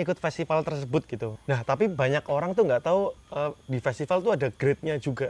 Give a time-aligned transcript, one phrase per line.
[0.00, 1.36] pengen ikut festival tersebut gitu.
[1.44, 5.28] Nah tapi banyak orang tuh nggak tahu eh, di festival tuh ada grade-nya juga.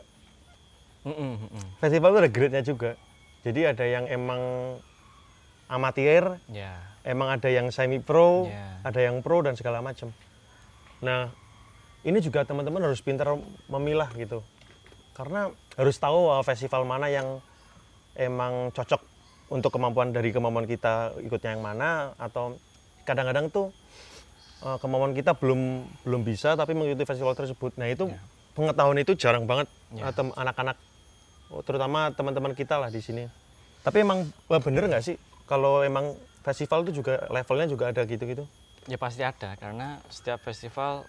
[1.83, 2.95] Festival tuh ada grade-nya juga.
[3.43, 4.41] Jadi ada yang emang
[5.67, 6.77] amatir, Ya.
[7.03, 8.85] emang ada yang semi pro, Ya.
[8.85, 10.13] ada yang pro dan segala macam.
[11.01, 11.33] Nah,
[12.05, 13.33] ini juga teman-teman harus pintar
[13.67, 14.45] memilah gitu.
[15.17, 17.41] Karena harus tahu uh, festival mana yang
[18.15, 19.01] emang cocok
[19.51, 22.61] untuk kemampuan dari kemampuan kita ikutnya yang mana atau
[23.09, 23.73] kadang-kadang tuh
[24.63, 27.75] uh, kemampuan kita belum belum bisa tapi mengikuti festival tersebut.
[27.77, 28.21] Nah, itu Ya.
[28.55, 30.09] pengetahuan itu jarang banget Ya.
[30.09, 30.77] uh, tem- anak-anak
[31.51, 33.27] oh, terutama teman-teman kita lah di sini.
[33.81, 35.17] Tapi emang wah, bener nggak sih
[35.49, 36.13] kalau emang
[36.45, 38.45] festival itu juga levelnya juga ada gitu-gitu?
[38.89, 41.05] Ya pasti ada karena setiap festival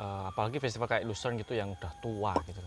[0.00, 2.60] eh, apalagi festival kayak Lucerne gitu yang udah tua gitu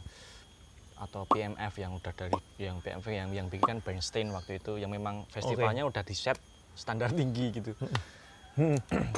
[0.96, 4.88] atau PMF yang udah dari yang PMF yang yang bikin kan Bernstein waktu itu yang
[4.88, 6.40] memang festivalnya udah di set
[6.72, 7.76] standar tinggi gitu.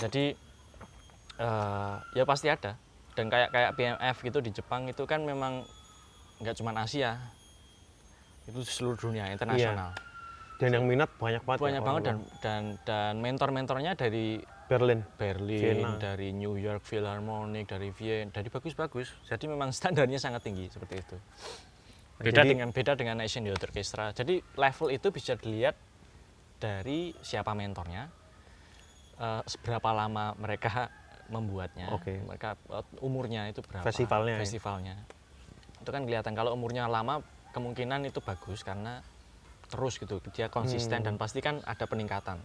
[0.01, 0.33] Jadi
[1.37, 2.75] eh, ya pasti ada
[3.13, 5.65] dan kayak kayak PMF gitu di Jepang itu kan memang
[6.37, 7.17] nggak cuma Asia
[8.45, 9.91] itu seluruh dunia internasional
[10.57, 11.59] Dan yang minat banyak banget.
[11.61, 15.05] ya, banyak banget dan dan dan mentor-mentornya dari Berlin.
[15.15, 16.01] Berlin, Vienna.
[16.01, 19.13] dari New York Philharmonic, dari Vienna, dari bagus-bagus.
[19.29, 21.15] Jadi memang standarnya sangat tinggi seperti itu.
[22.17, 24.09] Beda Jadi- dengan beda dengan Asian Youth Orchestra.
[24.11, 25.77] Jadi level itu bisa dilihat
[26.57, 28.09] dari siapa mentornya,
[29.21, 30.89] eh, seberapa lama mereka
[31.27, 32.19] membuatnya, Oke.
[32.23, 34.41] mereka eh, umurnya itu berapa, Festivalnya ya?
[34.41, 34.95] festivalnya.
[35.79, 38.99] Itu kan kelihatan kalau umurnya lama kemungkinan itu bagus karena
[39.67, 41.07] terus gitu dia konsisten Hmm.
[41.11, 42.39] dan pasti kan ada peningkatan.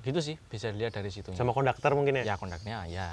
[0.00, 1.32] Gitu sih bisa dilihat dari situ.
[1.32, 2.32] Sama konduktor mungkin ya?
[2.32, 3.08] Ya kondaknya ya.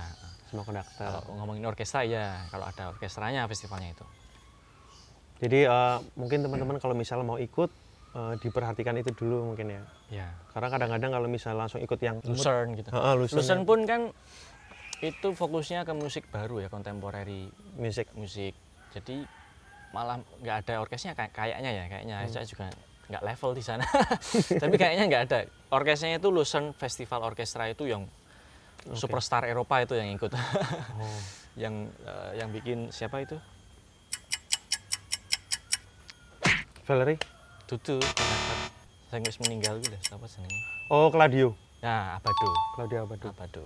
[0.52, 1.08] Sama konduktor.
[1.08, 4.04] Kalau ngomongin orkestra ya, kalau ada orkestranya festivalnya itu.
[5.42, 7.72] Jadi eh, mungkin teman-teman kalau misalnya mau ikut
[8.14, 9.84] eh, diperhatikan itu dulu mungkin ya.
[10.12, 10.28] Ya.
[10.52, 12.92] Karena kadang-kadang kalau misalnya langsung ikut yang Lucerne gitu.
[12.92, 13.40] Heeh, Lucerne.
[13.40, 14.02] Lucerne pun kan
[15.02, 18.14] itu fokusnya ke musik baru ya, contemporary musik.
[18.14, 18.54] musik.
[18.94, 19.26] Jadi
[19.92, 22.32] malah nggak ada orkesnya kayak kayaknya ya, kayaknya Hmm.
[22.32, 22.70] saya juga
[23.10, 23.86] nggak level di sana.
[24.62, 25.40] Tapi kayaknya nggak ada.
[25.74, 28.06] Orkesnya itu Lucerne Festival Orkestra itu yang
[28.94, 30.32] superstar Eropa itu yang ikut.
[30.32, 31.20] Oh.
[31.64, 33.36] yang eh, yang bikin siapa itu?
[36.86, 37.18] Valerie.
[37.68, 37.98] Dudu.
[39.12, 40.60] Saya meninggal gitu, siapa jenenge?
[40.88, 41.52] Oh, Claudio.
[41.84, 42.50] Nah, Abado.
[42.76, 43.28] Claudio Abado.
[43.32, 43.64] Abado.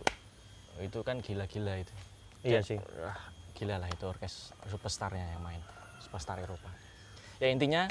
[0.81, 1.93] Itu kan gila-gila itu.
[2.45, 2.77] Iya sih.
[3.01, 3.17] ah,
[3.55, 5.61] gila lah itu orkes superstarnya yang main.
[6.03, 6.69] Superstar Eropa.
[7.39, 7.87] Ya intinya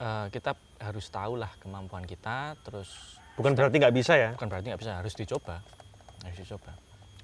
[0.00, 4.30] eh, kita harus tahu lah kemampuan kita, terus Bukan berarti nggak bisa ya.
[4.38, 5.58] bukan berarti nggak bisa, harus dicoba.
[6.22, 6.72] Harus dicoba.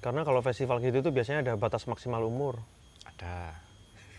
[0.03, 2.59] Karena kalau festival gitu tuh biasanya ada batas maksimal umur.
[3.05, 3.55] Ada.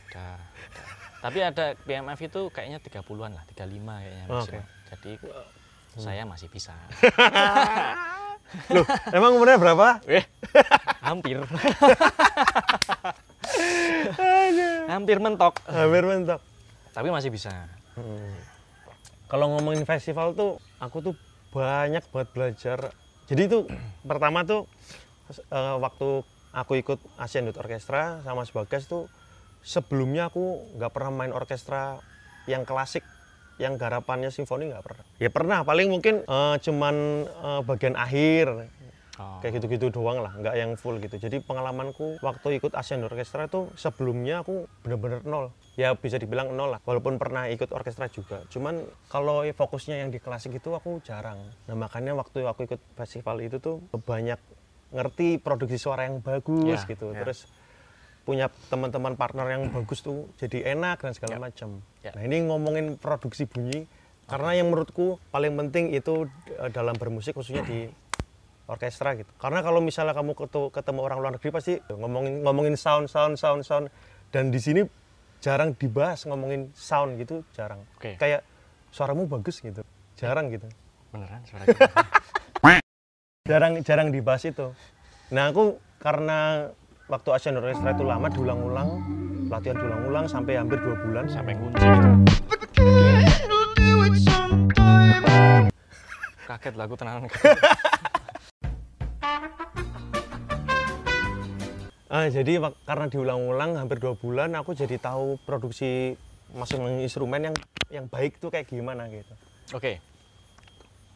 [0.09, 0.29] Ada.
[0.41, 0.85] ada.
[1.23, 4.33] Tapi ada PMF itu kayaknya 30-an lah, 35 kayaknya Oke.
[4.33, 4.67] maksimal.
[4.89, 5.13] Jadi
[6.01, 6.75] saya masih bisa.
[8.73, 10.01] Loh, emang umurnya berapa?
[10.09, 10.25] Eh,
[11.07, 11.41] hampir.
[14.89, 15.59] hampir mentok.
[15.69, 16.41] Hampir mentok.
[16.93, 17.53] Tapi masih bisa.
[17.97, 18.37] Hmm.
[19.29, 21.15] Kalau ngomongin festival tuh, aku tuh
[21.53, 22.79] banyak banget belajar.
[23.29, 23.59] Jadi itu
[24.11, 24.69] pertama tuh
[25.33, 29.09] eh, waktu aku ikut Asian Youth Orchestra sama Sebagas tuh
[29.65, 32.03] sebelumnya aku nggak pernah main orkestra
[32.51, 33.07] yang klasik
[33.63, 35.05] yang garapannya simfoni nggak pernah.
[35.23, 38.69] Ya pernah, paling mungkin eh, cuman eh, bagian akhir
[39.21, 39.45] Oh.
[39.45, 41.21] kayak gitu-gitu doang lah, nggak yang full gitu.
[41.21, 45.53] Jadi pengalamanku waktu ikut Asian Orchestra itu sebelumnya aku bener-bener nol.
[45.77, 48.41] Ya bisa dibilang nol lah, walaupun pernah ikut orkestra juga.
[48.49, 48.81] Cuman
[49.13, 51.37] kalau fokusnya yang di klasik itu aku jarang.
[51.69, 54.41] Nah makanya waktu aku ikut festival itu tuh banyak
[54.97, 57.13] ngerti produksi suara yang bagus Ya, gitu.
[57.13, 57.21] ya.
[57.21, 57.45] Terus
[58.23, 61.41] punya teman-teman partner yang bagus tuh jadi enak dan segala Ya.
[61.43, 61.69] macam.
[62.01, 62.11] Ya.
[62.15, 63.85] Nah ini ngomongin produksi bunyi
[64.25, 67.91] karena yang menurutku paling penting itu eh, dalam bermusik khususnya di
[68.71, 69.29] orkestra gitu.
[69.37, 70.39] Karena kalau misalnya kamu
[70.71, 73.87] ketemu, orang luar negeri pasti ngomongin ngomongin sound sound sound sound
[74.31, 74.87] dan di sini
[75.43, 77.83] jarang dibahas ngomongin sound gitu jarang.
[77.99, 78.15] Oke.
[78.17, 78.47] Kayak
[78.95, 79.83] suaramu bagus gitu.
[80.15, 80.71] Jarang gitu.
[81.11, 81.67] Beneran suara?
[83.43, 84.71] Jarang jarang dibahas itu.
[85.35, 86.71] Nah, aku karena
[87.13, 88.89] waktu Asian Orchestra itu lama diulang-ulang,
[89.53, 92.11] latihan diulang-ulang sampai hampir dua bulan Sampai kunci gitu.
[96.49, 97.29] Kaget lah aku tenanan.
[102.13, 106.13] Ah, jadi karena diulang-ulang hampir dua bulan aku jadi tahu produksi
[106.53, 107.57] masing-masing instrumen yang
[107.89, 109.33] yang baik tuh kayak gimana gitu.
[109.73, 109.97] Oke.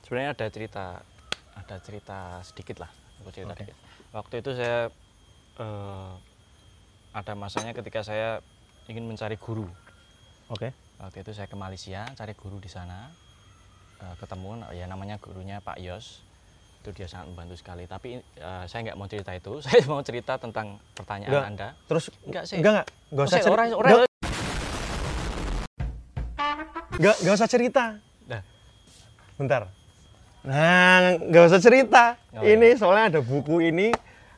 [0.08, 1.04] Sebenarnya ada cerita
[1.52, 2.88] ada cerita sedikit lah.
[3.20, 3.68] Aku cerita Oke.
[3.68, 3.76] sedikit.
[4.16, 4.88] Waktu itu saya
[5.56, 6.12] eh,
[7.12, 8.40] ada masanya ketika saya
[8.86, 9.66] ingin mencari guru.
[10.48, 10.70] Oke.
[10.96, 13.08] Waktu itu saya ke Malaysia cari guru di sana.
[13.96, 16.22] Eh, ketemu ya namanya gurunya Pak Yos.
[16.78, 20.38] itu dia sangat membantu sekali tapi eh, saya nggak mau cerita itu saya mau cerita
[20.38, 22.62] tentang pertanyaan anda Terus Enggak sih.
[22.62, 22.86] Enggak enggak.
[23.10, 23.50] Enggak usah cerita.
[23.50, 24.14] orang- orang-
[26.92, 27.84] Enggak enggak usah cerita.
[28.22, 28.42] Dah.
[29.34, 29.62] Bentar.
[30.40, 32.04] Nah, enggak usah cerita.
[32.32, 33.90] Oh, ini soalnya ada buku ini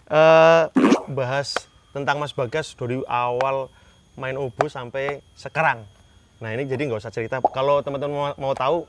[0.08, 0.62] eh
[1.10, 1.54] bahas
[1.90, 3.72] tentang Mas Bagas dari awal
[4.18, 5.82] main obo sampai sekarang.
[6.38, 7.42] Nah, ini jadi nggak usah cerita.
[7.50, 8.86] Kalau teman-teman mau, mau tahu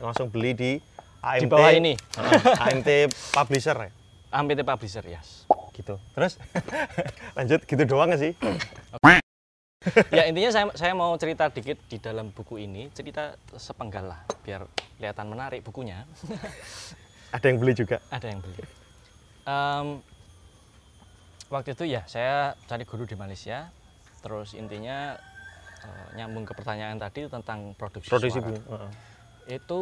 [0.00, 0.72] langsung beli di
[1.20, 1.42] AMT.
[1.44, 1.92] di bawah ini
[2.60, 2.88] AMT
[3.32, 3.90] Publisher ya.
[4.30, 5.96] AMPT Publisher yes Gitu.
[5.96, 6.36] Terus
[7.36, 8.36] lanjut gitu doang sih?
[10.12, 14.68] ya intinya saya saya mau cerita dikit di dalam buku ini cerita sepenggal lah biar
[15.00, 16.04] kelihatan menarik bukunya
[17.36, 17.96] Ada yang beli juga.
[18.12, 18.60] ada yang beli
[19.40, 20.04] Em,
[21.50, 23.68] waktu itu ya saya cari guru di Malaysia
[24.22, 25.18] terus intinya
[25.82, 28.48] eh, nyambung ke pertanyaan tadi tentang produksi, Produksi suara.
[28.48, 28.54] bu.
[28.70, 28.90] Heeh.
[29.58, 29.80] itu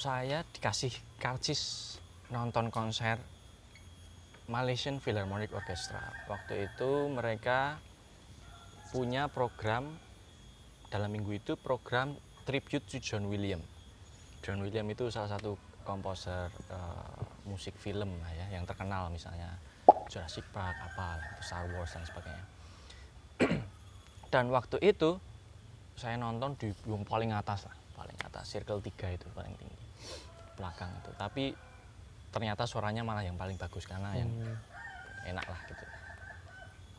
[0.00, 1.94] saya dikasih karcis
[2.32, 3.20] nonton konser
[4.48, 7.76] Malaysian Philharmonic Orchestra waktu itu mereka
[8.90, 9.92] punya program
[10.90, 12.16] dalam minggu itu program
[12.48, 13.60] tribute to John William
[14.40, 15.54] John William itu salah satu
[15.84, 19.52] komposer eh, musik film ya yang terkenal misalnya
[20.10, 22.44] Jurassic Park apa Star Wars dan sebagainya.
[24.34, 25.22] Dan waktu itu
[25.94, 29.78] saya nonton di yang paling atas lah paling atas circle 3 itu paling tinggi
[30.58, 31.10] belakang itu.
[31.14, 31.44] Tapi
[32.34, 34.30] ternyata suaranya malah yang paling bagus karena yang
[35.28, 35.84] enak lah gitu.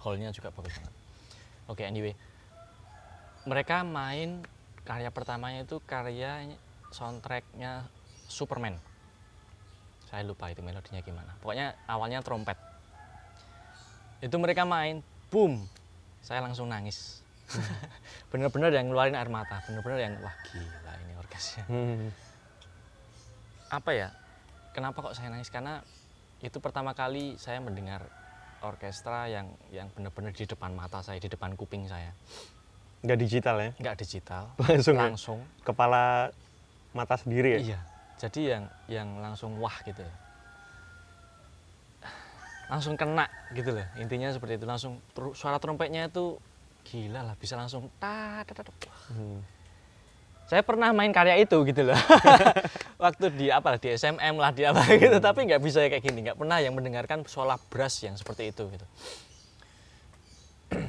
[0.02, 0.96] Hallnya juga bagus banget.
[1.68, 2.16] Oke anyway.
[3.44, 4.46] Mereka main
[4.86, 6.46] karya pertamanya itu karya
[6.94, 7.90] soundtracknya
[8.30, 8.78] Superman.
[10.10, 11.34] Saya lupa itu melodinya gimana.
[11.42, 12.71] Pokoknya awalnya trompet
[14.22, 15.02] itu mereka main
[15.34, 15.66] boom.
[16.22, 17.26] Saya langsung nangis.
[18.32, 21.66] Bener-bener yang ngeluarin air mata bener-bener yang wah gila ini orkesnya.
[21.68, 22.14] Hmm.
[23.72, 24.10] apa ya?
[24.72, 25.52] Kenapa kok saya nangis?
[25.52, 25.84] Karena
[26.40, 28.08] itu pertama kali saya mendengar
[28.62, 32.14] orkestra yang yang benar-benar di depan mata saya di depan kuping saya.
[33.02, 33.72] Nggak digital ya?
[33.82, 34.44] nggak digital.
[34.62, 35.02] Langsung ya?
[35.10, 35.40] langsung.
[35.66, 36.30] Kepala
[36.94, 37.60] mata sendiri ya?
[37.60, 37.80] iya.
[38.22, 40.06] Jadi yang yang langsung wah gitu
[42.72, 45.04] langsung kena gitu loh intinya seperti itu langsung
[45.36, 46.40] suara trompetnya itu
[46.82, 48.72] gila lah bisa langsung ta ta ta ta.
[49.12, 49.44] Hmm.
[50.48, 52.00] saya pernah main karya itu gitu loh
[53.04, 56.40] waktu di apa di SMM lah di apa gitu tapi nggak bisa kayak gini nggak
[56.40, 58.88] pernah yang mendengarkan suara brass yang seperti itu gitu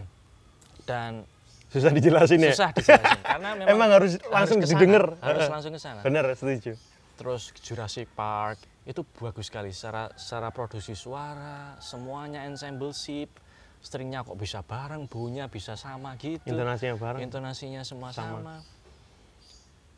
[0.89, 1.27] dan
[1.73, 2.53] Susah dijelasin ya?
[2.53, 5.05] susah dijelasin karena memang Emang harus langsung ke sana, didengar.
[5.19, 6.77] harus langsung ke sana Bener, setuju.
[7.17, 13.31] terus Jurassic Park itu bagus sekali secara secara produksi suara semuanya ensemble ship
[13.79, 17.21] stringnya kok bisa bareng bunyinya bisa sama gitu Intonasinya bareng.
[17.23, 18.39] intonasinya semua Sama.
[18.39, 18.57] sama.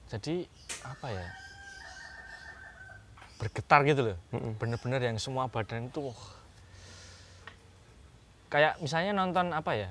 [0.09, 0.45] Jadi
[0.85, 1.27] apa ya?
[3.41, 4.19] Bergetar gitu loh.
[4.31, 4.53] Mm-mm.
[4.57, 6.21] Bener-bener yang semua badan itu wah.
[8.49, 9.91] kayak misalnya nonton apa ya?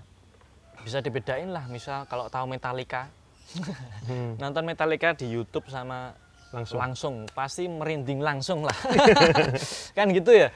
[0.82, 3.10] Bisa dibedain lah, misal kalau tahu Metallica,
[4.08, 4.34] Hmm.
[4.42, 6.16] nonton Metallica di YouTube sama
[6.54, 6.78] Langsung.
[6.78, 8.78] langsung pasti merinding langsung lah.
[9.98, 10.54] kan gitu ya.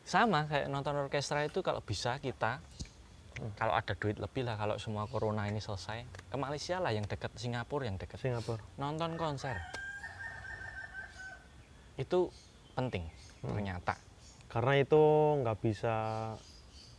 [0.00, 2.62] Sama kayak nonton orkestra itu kalau bisa kita
[3.56, 7.32] kalau ada duit lebih lah kalau semua corona ini selesai ke Malaysia lah yang dekat
[7.34, 8.60] Singapura yang dekat Singapura.
[8.76, 9.56] nonton konser
[11.96, 12.28] itu
[12.72, 13.04] penting
[13.40, 13.56] Hmm.
[13.56, 13.96] ternyata
[14.46, 15.00] Karena itu
[15.40, 15.94] nggak bisa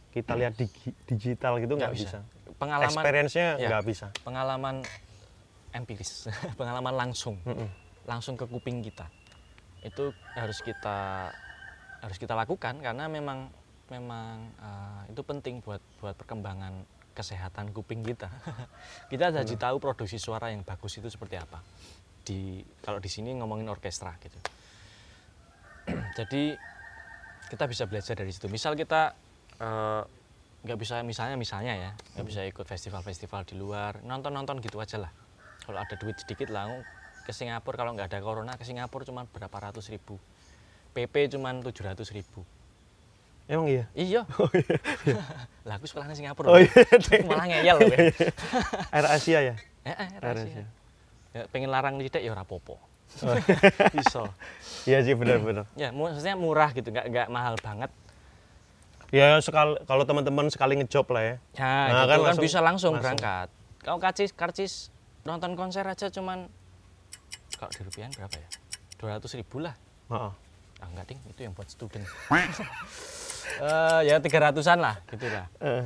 [0.10, 0.66] kita lihat di
[1.06, 2.18] digital gitu nggak bisa.
[2.18, 2.56] bisa.
[2.58, 3.68] pengalaman Experience-nya Ya.
[3.70, 4.08] nggak bisa.
[4.20, 4.76] pengalaman
[5.70, 6.26] empiris
[6.60, 7.70] pengalaman langsung Mm-mm.
[8.06, 9.08] Langsung ke kuping kita.
[9.82, 11.30] Itu harus kita
[12.02, 13.50] harus kita lakukan karena memang
[13.92, 18.32] memang eh, itu penting buat buat perkembangan kesehatan kuping kita.
[19.12, 21.60] Kita jadi tahu produksi suara yang bagus itu seperti apa.
[22.24, 24.40] Di kalau di sini ngomongin orkestra gitu.
[26.18, 26.56] Jadi
[27.52, 28.48] kita bisa belajar dari situ.
[28.48, 29.12] Misal kita
[29.60, 30.02] eh,
[30.64, 35.12] nggak bisa misalnya misalnya ya nggak bisa ikut festival-festival di luar nonton-nonton gitu aja lah.
[35.68, 36.72] Kalau ada duit sedikit lah
[37.22, 40.18] ke Singapura kalau nggak ada corona ke Singapura cuma berapa ratus ribu
[40.92, 42.42] PP cuma tujuh ratus ribu
[43.46, 43.86] Emang iya?
[43.92, 44.22] iya
[45.68, 46.72] lah aku sekolahnya Singapura Oh iya.
[47.28, 47.98] malah ngeyel loh ya.
[48.90, 49.56] Air Asia ya?
[49.82, 50.48] eh, eh, Air rahasia.
[50.48, 50.66] Asia.
[51.32, 52.78] Ya, pengen larang lidik ya ora popo
[53.20, 53.36] Oh.
[53.92, 54.24] bisa
[54.86, 55.68] Iya sih benar-benar.
[55.76, 57.92] ya maksudnya murah gitu nggak nggak mahal banget
[59.12, 61.36] Ya sekali kalau teman-teman sekali ngejob lah ya.
[61.52, 63.20] ya Nah, gitu kan kan, bisa langsung, langsung.
[63.20, 63.48] berangkat
[63.82, 64.74] kau karcis karcis
[65.22, 66.48] nonton konser aja cuman
[67.62, 68.50] kalau di rupiah berapa ya?
[68.98, 69.76] 200 ribu lah.
[70.10, 70.34] Heeh.
[70.82, 72.02] ah enggak ding itu yang buat student.
[73.52, 75.46] Eh ya 300an lah gitu lah.
[75.60, 75.86] Eh,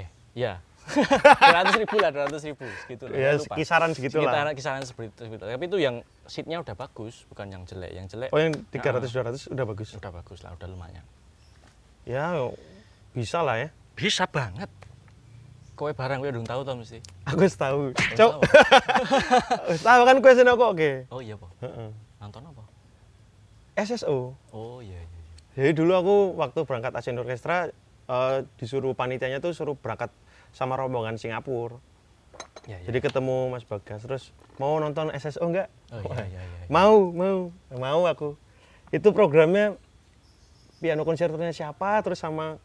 [0.00, 0.56] eh ya
[0.88, 2.64] 200 ribu lah 200 ribu.
[2.88, 3.54] Gitu lah ya lupa.
[3.54, 4.50] kisaran segitu lah.
[4.56, 7.92] Kisaran seperti itu tapi itu yang seatnya udah bagus bukan yang jelek.
[7.92, 9.88] Yang jelek oh yang 300 200 udah bagus?
[10.00, 11.04] Udah bagus lah udah lumayan.
[12.08, 12.34] Ya
[13.12, 13.68] bisa lah ya.
[13.92, 14.70] Bisa banget
[15.76, 16.98] kowe barang kowe udah tahu tau mesti?
[17.28, 18.32] Aku wis tahu cok.
[19.70, 20.90] Wis tahu kan kue seno kok oke.
[21.12, 21.92] Oh iya po Heeh.
[22.18, 22.64] nonton apa?
[23.76, 25.16] SSO oh iya iya
[25.56, 27.72] jadi dulu aku waktu berangkat Asian Orchestra
[28.08, 30.12] eh, disuruh panitianya tuh suruh berangkat
[30.52, 31.76] sama rombongan Singapura.
[32.68, 32.86] Iya iya.
[32.88, 34.24] Jadi ketemu Mas Bagas terus
[34.60, 38.36] mau nonton SSO enggak oh iya iya iya mau mau mau aku.
[38.92, 39.76] Itu programnya
[40.80, 42.60] piano konsertonya siapa terus sama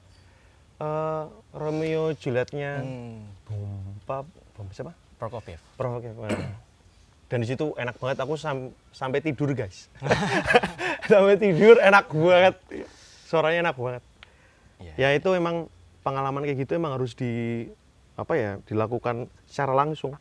[0.81, 1.23] eh,
[1.53, 2.81] Romeo Julietnya.
[2.81, 4.25] Hmm, Bum, Pap,
[4.57, 5.61] Bum, siapa Prokofiev.
[6.17, 6.57] Nah.
[7.29, 9.87] dan di situ enak banget aku sam- sampai tidur guys.
[11.07, 12.55] Sampai tidur enak banget.
[13.23, 14.03] Suaranya enak banget.
[14.77, 14.93] Iya.
[14.97, 15.71] Ya itu emang
[16.01, 17.65] pengalaman kayak gitu emang harus di
[18.13, 20.11] apa ya dilakukan secara langsung.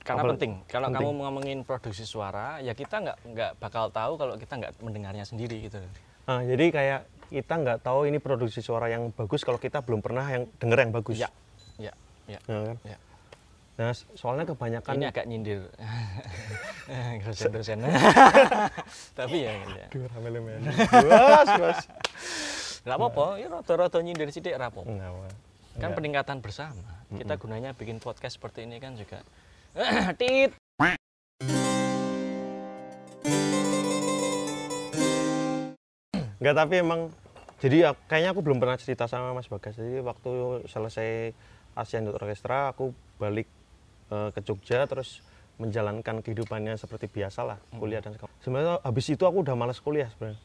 [0.00, 0.52] Karena Apalagi- penting.
[0.66, 1.04] Kalau penting.
[1.04, 5.68] kamu ngomongin produksi suara ya kita nggak nggak bakal tahu kalau kita nggak mendengarnya sendiri
[5.68, 5.76] gitu.
[6.24, 10.26] Nah, jadi kayak kita nggak tahu ini produksi suara yang bagus kalau kita belum pernah
[10.26, 11.30] yang denger yang bagus ya
[11.78, 11.94] ya
[12.26, 12.78] ya Nah, kan?
[12.84, 12.98] ya
[13.80, 15.64] Nah, soalnya kebanyakan ini agak nyindir
[17.24, 17.80] dosen-dosen
[19.18, 19.86] tapi ya, ya.
[19.88, 20.52] Aduh, rame-rame.
[21.08, 21.78] Bos, bos.
[22.84, 25.24] nggak apa-apa ya rada-rada nyindir rapo Enggak, Pak.
[25.24, 25.32] kan
[25.80, 25.90] Enggak.
[25.96, 29.24] peningkatan bersama kita gunanya bikin podcast seperti ini kan juga
[30.20, 30.52] tit
[36.40, 37.12] Enggak, tapi emang
[37.60, 39.76] jadi ya, kayaknya aku belum pernah cerita sama Mas Bagas.
[39.76, 41.36] Jadi waktu selesai
[41.76, 43.44] Asian Youth Orchestra, aku balik
[44.08, 45.20] eh, ke Jogja terus
[45.60, 48.32] menjalankan kehidupannya seperti biasa lah, kuliah dan sekolah.
[48.40, 50.40] Sebenarnya habis itu aku udah males kuliah sebenarnya.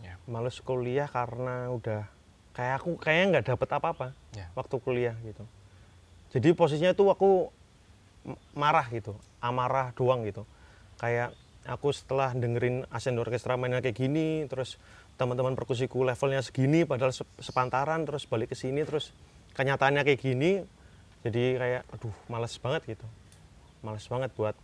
[0.00, 2.08] ya Males kuliah karena udah
[2.56, 5.44] kayak aku kayaknya nggak dapet apa-apa ya waktu kuliah gitu.
[6.32, 7.52] Jadi posisinya tuh aku
[8.56, 9.12] marah gitu,
[9.44, 10.48] amarah doang gitu.
[10.96, 11.36] Kayak
[11.68, 14.80] aku setelah dengerin Asian Orchestra mainnya kayak gini, terus
[15.16, 19.16] teman-teman perkusiku levelnya segini, padahal sep- sepantaran, terus balik ke sini, terus
[19.56, 20.60] kenyataannya kayak gini,
[21.24, 23.06] jadi kayak aduh males banget gitu,
[23.80, 24.54] males banget buat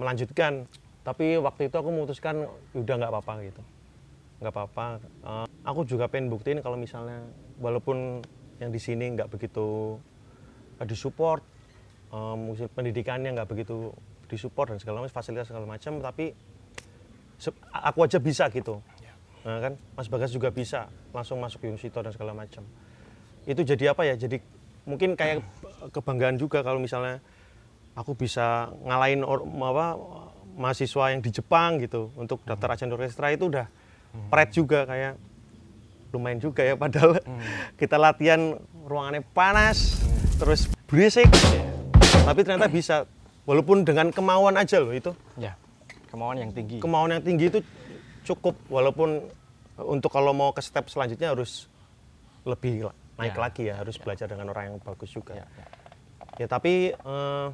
[0.00, 0.64] melanjutkan.
[1.04, 3.62] Tapi waktu itu aku memutuskan udah nggak apa-apa gitu,
[4.40, 4.86] nggak apa-apa.
[5.04, 7.20] Eh, aku juga pengen buktiin kalau misalnya
[7.60, 8.24] walaupun
[8.56, 10.00] yang di sini nggak begitu
[10.80, 11.44] eh, disupport,
[12.08, 13.92] eh, mungkin pendidikannya nggak begitu
[14.32, 16.32] disupport dan segala macam fasilitas segala macam, tapi
[17.84, 18.80] aku aja bisa gitu.
[19.44, 22.64] Nah, kan Mas Bagas juga bisa langsung masuk Yunusito dan segala macam.
[23.44, 24.16] Itu jadi apa ya?
[24.16, 24.40] Jadi
[24.88, 25.44] mungkin kayak
[25.92, 27.20] kebanggaan juga kalau misalnya
[27.92, 29.86] aku bisa ngalahin or, apa,
[30.56, 33.68] mahasiswa yang di Jepang gitu untuk daftar Asian Orchestra itu udah
[34.32, 35.20] pride juga kayak
[36.16, 36.74] lumayan juga ya.
[36.80, 37.20] Padahal
[37.80, 38.56] kita latihan
[38.88, 40.00] ruangannya panas
[40.40, 41.28] terus berisik.
[42.24, 43.04] Tapi ternyata bisa.
[43.44, 45.12] Walaupun dengan kemauan aja loh itu.
[45.36, 45.52] Ya
[46.14, 46.78] kemauan yang tinggi.
[46.78, 47.60] Kemauan yang tinggi itu
[48.24, 49.20] cukup walaupun
[49.78, 51.68] untuk kalau mau ke step selanjutnya harus
[52.48, 52.88] lebih
[53.20, 55.38] naik Ya, lagi ya harus belajar dengan orang yang bagus juga.
[55.38, 55.66] Ya, ya,
[56.44, 56.46] ya.
[56.50, 57.48] tapi eh,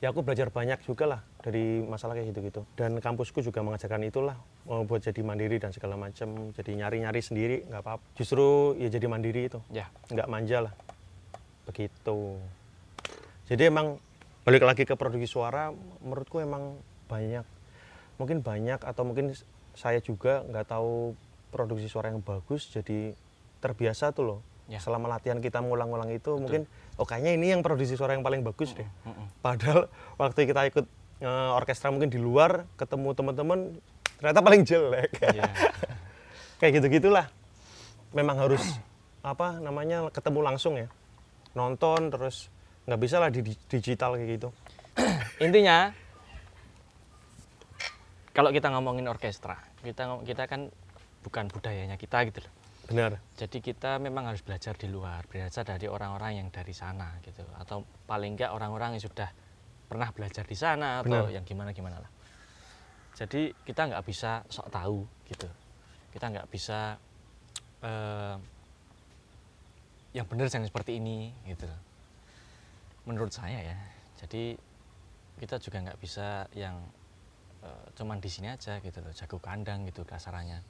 [0.00, 2.62] ya aku belajar banyak juga lah dari masalah kayak gitu-gitu.
[2.72, 7.56] Dan kampusku juga mengajarkan itulah mau buat jadi mandiri dan segala macam jadi nyari-nyari sendiri
[7.68, 9.60] nggak apa-apa justru ya jadi mandiri itu.
[9.72, 9.92] Ya.
[10.08, 10.74] Nggak manja lah.
[11.68, 12.40] Begitu.
[13.46, 14.00] Jadi emang
[14.46, 16.78] balik lagi ke produksi suara menurutku emang
[17.10, 17.44] banyak
[18.16, 19.36] mungkin banyak atau mungkin
[19.76, 21.12] saya juga nggak tahu
[21.52, 23.12] produksi suara yang bagus jadi
[23.60, 24.40] terbiasa tuh loh.
[24.66, 24.82] Ya.
[24.82, 26.66] selama latihan kita ngulang-ngulang itu mungkin
[26.98, 28.88] oh kayaknya ini yang produksi suara yang paling bagus deh.
[29.38, 29.86] Padahal
[30.18, 30.90] waktu kita ikut
[31.22, 33.78] eh, orkestra mungkin di luar ketemu teman-teman
[34.18, 35.14] ternyata paling jelek.
[35.22, 35.46] Ya.
[36.58, 37.30] kayak gitu gitulah
[38.10, 38.64] memang harus
[39.22, 40.90] apa namanya ketemu langsung ya.
[41.54, 42.50] Nonton terus
[42.90, 44.48] nggak bisa lah di- digital kayak gitu.
[45.38, 45.94] Intinya
[48.36, 50.68] kalau kita ngomongin orkestra kita kita kan
[51.26, 52.52] bukan budayanya kita gitu loh.
[52.86, 53.18] Benar.
[53.34, 57.42] Jadi kita memang harus belajar di luar belajar dari orang-orang yang dari sana gitu.
[57.58, 59.26] Atau paling enggak orang-orang yang sudah
[59.90, 61.34] pernah belajar di sana atau Benar.
[61.34, 62.10] yang gimana gimana lah.
[63.18, 65.50] Jadi kita nggak bisa sok tahu gitu.
[66.14, 66.94] Kita nggak bisa
[67.82, 68.36] eh,
[70.14, 71.66] yang benar jangan seperti ini gitu
[73.02, 73.78] menurut saya ya.
[74.22, 74.54] Jadi
[75.42, 76.78] kita juga nggak bisa yang
[77.66, 80.62] eh, cuman di sini aja gitu loh jago kandang gitu kasarannya.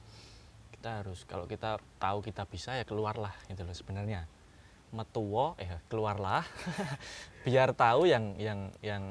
[0.73, 4.25] Kita harus kalau kita tahu kita bisa ya keluarlah gitu loh sebenarnya.
[4.89, 6.41] Metuwo eh keluarlah.
[7.45, 9.03] Biar tahu yang yang yang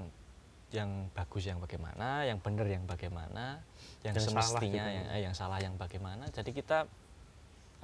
[0.74, 3.62] yang bagus yang bagaimana yang benar yang bagaimana
[4.02, 4.96] yang, Yang salah semestinya gitu.
[4.98, 6.26] yang, eh, yang salah yang bagaimana.
[6.34, 6.90] Jadi kita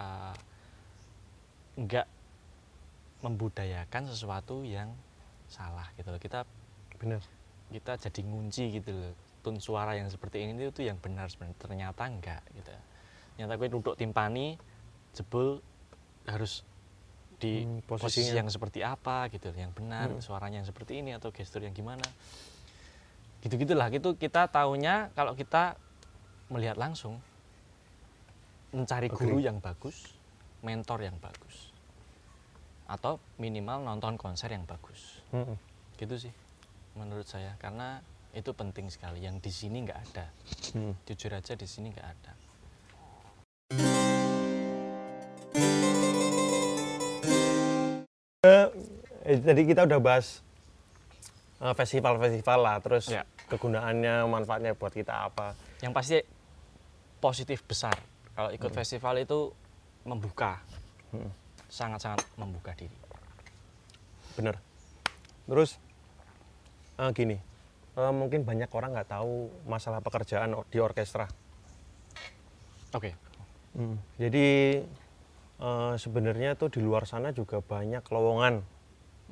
[0.03, 0.35] uh,
[1.79, 2.07] nggak
[3.23, 4.91] membudayakan sesuatu yang
[5.47, 6.19] salah gitu loh.
[6.19, 6.43] Kita
[6.99, 7.23] benar.
[7.73, 11.59] kita jadi ngunci gitu loh tun suara yang seperti ini itu yang benar sebenarnya.
[11.59, 12.71] Ternyata enggak gitu.
[13.37, 14.55] Ternyata gue duduk timpani
[15.13, 15.59] jebul
[16.31, 16.63] harus
[17.43, 19.51] di Hmm, posisi yang seperti apa gitu.
[19.51, 20.23] Yang benar Hmm.
[20.23, 22.07] suaranya yang seperti ini atau gestur yang gimana.
[23.43, 25.75] Gitu gitulah gitu kita taunya kalau kita
[26.47, 27.19] melihat langsung
[28.73, 30.15] mencari guru yang bagus
[30.63, 31.75] mentor yang bagus
[32.87, 35.19] atau minimal nonton konser yang bagus.
[35.35, 35.59] Mm-mm.
[35.99, 36.33] gitu sih
[36.95, 37.59] menurut saya.
[37.59, 37.99] Karena
[38.33, 40.27] itu penting sekali yang di sini nggak ada
[40.73, 40.97] Mm.
[41.05, 42.33] jujur aja di sini nggak ada
[49.23, 50.43] Eh, tadi kita udah bahas
[51.63, 53.23] eh, festival-festival lah, terus Ya.
[53.47, 55.55] kegunaannya, manfaatnya buat kita apa.
[55.79, 56.23] yang pasti
[57.19, 57.99] positif besar
[58.35, 58.79] kalau ikut Hmm.
[58.79, 59.51] festival itu
[60.03, 60.63] membuka
[61.11, 61.31] Hmm.
[61.67, 62.95] sangat-sangat membuka diri
[64.33, 64.57] Bener.
[65.45, 65.77] Terus
[66.97, 67.37] eh, gini,
[67.95, 71.29] eh, mungkin banyak orang nggak tahu masalah pekerjaan di orkestra.
[72.93, 73.11] oke
[74.17, 74.49] Jadi
[75.59, 78.61] eh, sebenarnya tuh di luar sana juga banyak lowongan,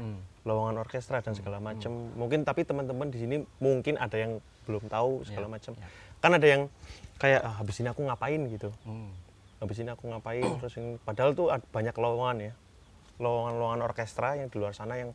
[0.01, 0.17] Hmm.
[0.49, 1.93] lowongan orkestra dan segala macam.
[2.17, 5.73] Mungkin tapi teman-teman di sini mungkin ada yang belum tahu segala Ya, macam.
[5.77, 5.89] ya.
[6.21, 6.63] Kan ada yang
[7.21, 8.73] kayak ah, habis ini aku ngapain gitu.
[8.85, 9.13] Hmm.
[9.61, 12.53] habis ini aku ngapain terus ini padahal tuh banyak lowongan ya
[13.21, 15.13] lowongan-lowongan orkestra yang di luar sana yang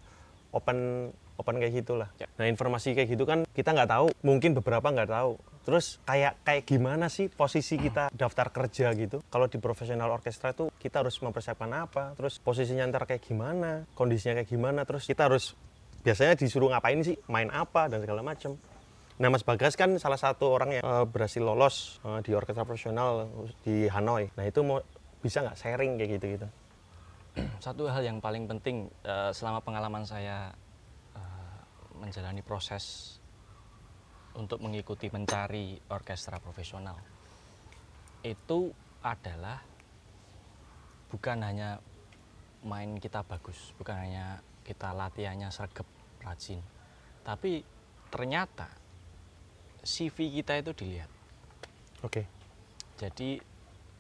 [0.54, 2.10] open open kayak gitulah.
[2.20, 2.28] Ya.
[2.36, 5.38] nah informasi kayak gitu kan kita nggak tahu mungkin beberapa nggak tahu.
[5.66, 9.26] Terus kayak kayak gimana sih posisi kita daftar kerja gitu?
[9.34, 12.14] Kalau di profesional orkestra tuh kita harus mempersiapkan apa?
[12.14, 13.90] Terus posisinya ntar kayak gimana?
[13.98, 14.86] Kondisinya kayak gimana?
[14.86, 15.58] Terus kita harus
[16.06, 17.18] biasanya disuruh ngapain sih?
[17.26, 17.90] Main apa?
[17.90, 18.58] Dan segala macam
[19.16, 23.32] Nah, Mas Bagas kan salah satu orang yang eh, berhasil lolos eh, di orkestra profesional
[23.64, 24.28] di Hanoi.
[24.36, 24.84] Nah, itu mau
[25.24, 26.48] bisa nggak sharing kayak gitu-gitu?
[27.60, 30.56] satu hal yang paling penting eh, selama pengalaman saya
[31.98, 33.18] menjalani proses
[34.36, 37.00] untuk mengikuti mencari orkestra profesional
[38.26, 38.74] itu
[39.06, 39.62] adalah
[41.14, 41.78] bukan hanya
[42.66, 45.86] main kita bagus, bukan hanya kita latihannya sergap
[46.26, 46.58] rajin,
[47.22, 47.62] tapi
[48.10, 48.66] ternyata
[49.86, 51.12] CV kita itu dilihat.
[52.02, 52.26] Oke.
[52.98, 53.38] Jadi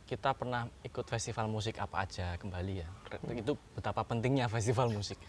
[0.09, 2.89] kita pernah ikut festival musik apa aja kembali ya.
[3.37, 5.21] Itu betapa pentingnya festival musik.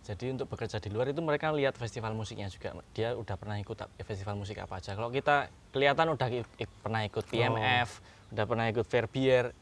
[0.00, 2.72] Jadi untuk bekerja di luar itu mereka lihat festival musiknya juga.
[2.96, 4.96] Dia udah pernah ikut festival musik apa aja.
[4.96, 8.00] Kalau kita kelihatan udah i- i- pernah ikut PMF,
[8.32, 9.52] udah pernah ikut Verbier,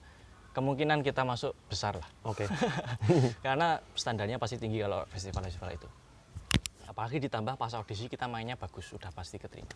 [0.55, 2.09] kemungkinan kita masuk besar lah.
[2.23, 2.47] Oke.
[3.47, 5.89] Karena standarnya pasti tinggi kalau festival-festival itu.
[6.87, 9.71] Apalagi ditambah pas audisi kita mainnya bagus, sudah pasti keterima.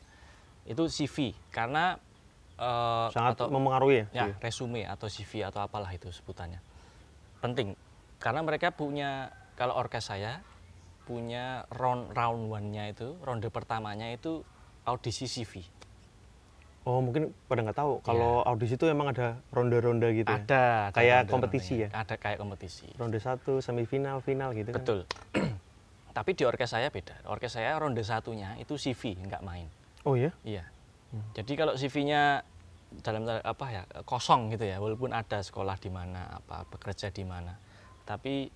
[0.62, 1.98] Itu CV karena
[2.54, 4.30] eh, Sangat atau- memengaruhi ya?
[4.30, 6.62] ya resume atau CV atau apalah itu sebutannya
[7.40, 7.74] penting
[8.22, 9.26] karena mereka punya
[9.58, 10.38] kalau orkes saya
[11.02, 14.42] punya round round one-nya itu ronde pertamanya itu
[14.86, 15.62] audisi CV
[16.82, 20.42] Oh, mungkin pada nggak tahu kalau audisi itu emang ada ronde-ronde gitu ya?
[20.42, 21.30] ada, ada Kayak ronde-rondenya.
[21.30, 21.88] kompetisi ya?
[21.94, 24.82] ada kayak kompetisi Ronde satu, semifinal, final gitu kan?
[24.82, 25.00] betul
[26.18, 29.70] tapi di orkes saya beda orkes saya ronde satunya itu CV nggak main
[30.02, 30.34] Oh ya?
[30.42, 30.66] Iya.
[31.38, 32.42] Jadi kalau CV-nya
[33.06, 37.54] dalam apa ya kosong gitu ya, walaupun ada sekolah di mana, apa bekerja di mana,
[38.02, 38.50] tapi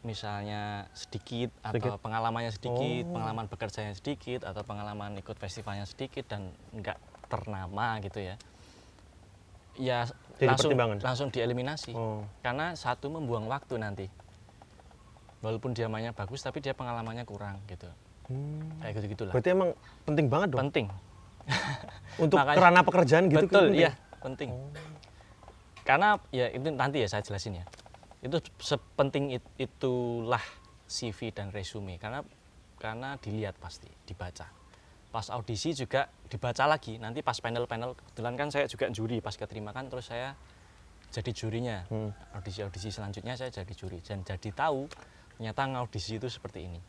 [0.00, 1.98] misalnya sedikit atau Sedikit.
[1.98, 3.12] pengalamannya sedikit, Oh.
[3.12, 8.34] pengalaman bekerjanya sedikit atau pengalaman ikut festivalnya sedikit dan nggak ternama gitu ya,
[9.74, 10.06] ya
[10.38, 10.70] Jadi langsung
[11.02, 12.22] langsung dieliminasi Oh.
[12.40, 14.06] karena satu membuang waktu nanti.
[15.38, 17.86] Walaupun dia mainnya bagus tapi dia pengalamannya kurang gitu.
[18.26, 18.74] Hmm.
[18.78, 19.32] Kayak gitu-gitulah.
[19.32, 19.70] Berarti emang
[20.02, 20.86] penting banget dong Penting.
[22.22, 23.46] untuk makanya- kerana pekerjaan gitu.
[23.46, 23.80] Betul, penting.
[23.80, 24.50] iya, penting.
[25.82, 27.64] Karena ya itu nanti ya saya jelasin ya.
[28.18, 30.42] Itu sepenting it- itulah
[30.88, 32.24] CV dan resume karena
[32.78, 34.46] karena dilihat pasti, dibaca.
[35.08, 36.98] Pas audisi juga dibaca lagi.
[36.98, 40.34] Nanti pas panel-panel kebetulan kan saya juga juri pas keterima kan terus saya
[41.10, 41.78] jadi jurinya.
[41.88, 42.12] Hmm.
[42.36, 44.86] Audisi-audisi selanjutnya saya jadi juri dan jadi tahu
[45.34, 46.80] ternyata ngaudisi itu seperti ini.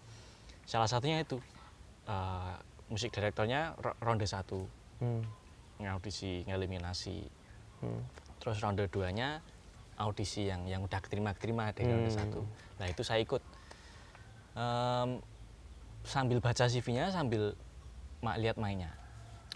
[0.66, 1.40] Salah satunya itu
[2.06, 2.56] eh,
[2.90, 4.66] musik direktornya ro- ronde satu
[5.00, 5.22] Hmm.
[5.80, 7.18] ngaudisi ngeliminasi
[7.80, 8.04] Hmm.
[8.44, 9.40] terus ronde duanya
[10.00, 12.10] audisi yang yang udah keterima keterima dari Hmm.
[12.10, 12.42] satu.
[12.80, 13.44] Nah itu saya ikut.
[14.56, 15.20] Em,
[16.02, 17.54] sambil baca CV-nya sambil
[18.20, 18.96] ma lihat mainnya.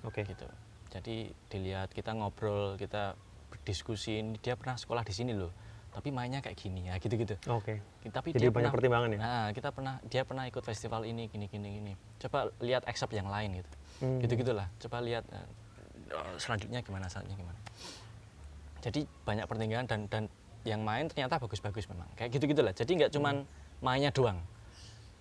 [0.04, 0.28] Oke.
[0.28, 0.46] gitu.
[0.92, 3.16] Jadi dilihat kita ngobrol kita
[3.50, 4.20] berdiskusi.
[4.20, 5.50] Ini dia pernah sekolah di sini loh
[5.94, 6.90] tapi mainnya kayak gini.
[6.90, 7.78] Ya gitu gitu Oke.
[8.10, 9.18] tapi Jadi dia banyak pernah pertimbangan ya?
[9.22, 11.94] nah kita pernah dia pernah ikut festival ini gini gini gini.
[12.18, 13.72] Coba lihat accept yang lain gitu.
[14.02, 14.18] Hmm.
[14.20, 15.48] gitu gitulah coba lihat eh,
[16.42, 17.60] selanjutnya gimana selanjutnya gimana
[18.84, 20.24] jadi banyak pertimbangan dan dan
[20.68, 22.08] yang main ternyata bagus-bagus memang.
[22.20, 23.48] Kayak gitu gitulah jadi nggak cuman
[23.80, 24.44] mainnya doang.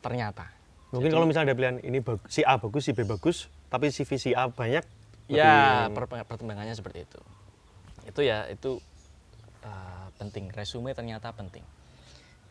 [0.03, 0.51] Ternyata.
[0.91, 4.03] Mungkin Jadi- kalau misalnya ada pilihan ini si A bagus, si B bagus, tapi si
[4.03, 4.83] V si A banyak.
[5.31, 7.21] ya per- pertimbangannya seperti itu.
[8.05, 8.83] Itu ya itu
[9.65, 10.51] uh, penting.
[10.53, 11.65] Resume ternyata penting.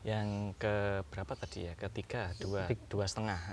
[0.02, 1.74] Yang ke berapa tadi ya?
[1.78, 3.38] Ketiga dua dua setengah.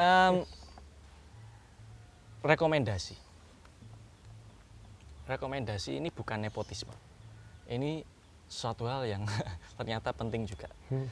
[0.00, 0.44] Em,
[2.40, 3.29] rekomendasi
[5.30, 6.94] rekomendasi ini bukan nepotisme.
[7.70, 8.02] Ini
[8.50, 9.22] suatu hal yang
[9.78, 10.68] ternyata penting juga.
[10.90, 11.06] Hmm.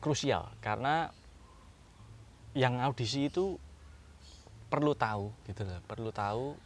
[0.00, 1.12] krusial karena
[2.56, 3.60] yang audisi itu
[4.72, 6.56] perlu tahu gitu loh perlu tahu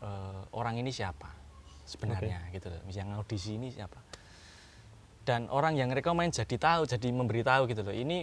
[0.00, 1.42] eh, orang ini siapa
[1.84, 2.80] sebenarnya gitu loh.
[2.88, 3.98] Yang audisi ini siapa.
[5.22, 7.94] Dan orang yang rekomend jadi tahu jadi memberitahu gitu loh.
[7.94, 8.18] Ini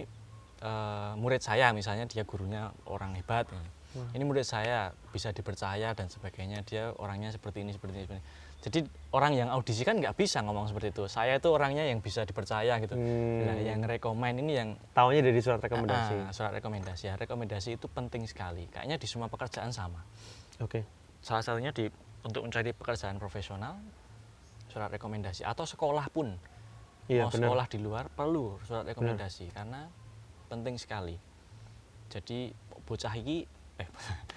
[0.64, 3.46] eh, murid saya misalnya dia gurunya orang hebat
[3.92, 4.04] ya.
[4.14, 8.24] ini murid saya bisa dipercaya dan sebagainya dia orangnya seperti ini seperti ini, seperti ini.
[8.60, 8.78] jadi
[9.10, 12.76] orang yang audisi kan nggak bisa ngomong seperti itu saya itu orangnya yang bisa dipercaya
[12.78, 13.46] gitu Hmm.
[13.48, 16.14] Nah, yang rekomend ini yang Taunya dari surat rekomendasi.
[16.28, 20.04] Ah, surat rekomendasi ya rekomendasi itu penting sekali kayaknya di semua pekerjaan sama
[20.60, 20.84] Oke.
[21.20, 21.88] salah satunya di
[22.20, 23.80] untuk mencari pekerjaan profesional
[24.68, 26.36] surat rekomendasi atau sekolah pun
[27.08, 27.48] Iya mau benar.
[27.48, 29.88] sekolah di luar perlu surat rekomendasi karena
[30.46, 31.16] penting sekali
[32.06, 32.52] jadi
[32.84, 33.46] bocah ini
[33.80, 33.88] eh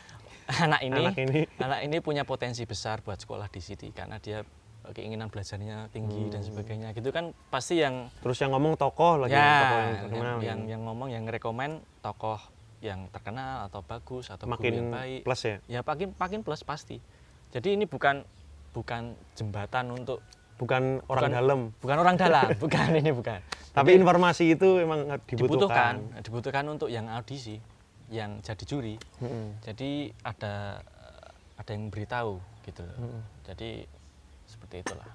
[0.66, 1.42] anak ini Anak ini.
[1.58, 4.44] anak ini punya potensi besar buat sekolah di sini karena dia
[4.86, 6.50] keinginan belajarnya tinggi dan Hmm.
[6.50, 10.38] sebagainya gitu kan pasti yang Terus yang ngomong tokoh lagi, ya tokoh yang yang, terkenal.
[10.42, 12.36] yang, yang ngomong yang rekomend tokoh
[12.80, 15.58] yang terkenal atau bagus atau makin yang baik plus ya.
[15.70, 17.00] ya makin makin plus pasti
[17.50, 18.28] jadi ini bukan
[18.72, 20.20] bukan jembatan untuk
[20.54, 23.40] Bukan orang Bukan- dalam, bukan orang dalam bukan ini bukan
[23.72, 26.22] tapi informasi itu memang dibutuhkan dibutuhkan.
[26.22, 27.58] dibutuhkan untuk yang audisi
[28.14, 29.58] yang jadi juri Mm-mm.
[29.66, 30.86] jadi ada
[31.58, 32.98] ada yang beritahu gitu loh.
[33.00, 33.22] Mm-mm.
[33.44, 33.90] jadi
[34.46, 35.10] seperti itulah.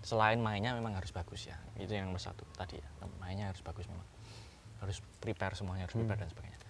[0.00, 1.60] Selain mainnya memang harus bagus ya.
[1.76, 2.88] Itu yang nomor satu tadi ya.
[3.20, 4.08] Mainnya harus bagus memang.
[4.80, 6.24] Harus prepare semuanya harus prepare Hmm.
[6.24, 6.60] dan sebagainya.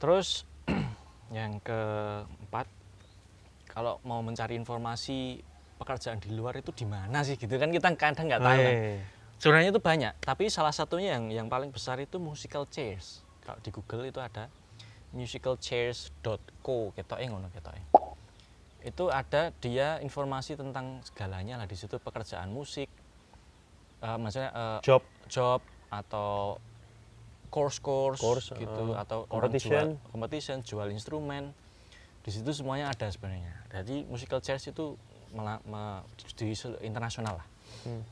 [0.00, 0.28] Terus
[1.36, 2.64] yang keempat
[3.68, 5.44] kalau mau mencari informasi
[5.76, 8.74] pekerjaan di luar itu di mana sih gitu kan kita kadang nggak tahu kan.
[9.38, 13.20] Sebenarnya itu banyak tapi salah satunya yang yang paling besar itu musical chairs.
[13.44, 14.48] Kalau di Google itu ada
[15.12, 17.80] musicalchairs.co ketoke ngono ketoke.
[18.80, 22.88] Itu ada dia informasi tentang segalanya lah di situ pekerjaan musik
[24.00, 25.02] eh, maksudnya eh, job.
[25.26, 26.60] job atau
[27.48, 29.96] course-course Course, gitu eh, atau competition.
[29.96, 31.50] jual competition jual instrumen.
[32.22, 33.56] Di situ semuanya ada sebenarnya.
[33.72, 35.00] Jadi musical chairs itu
[35.32, 36.04] mela- me-
[36.36, 37.48] di internasional lah.
[37.84, 38.02] Hmm.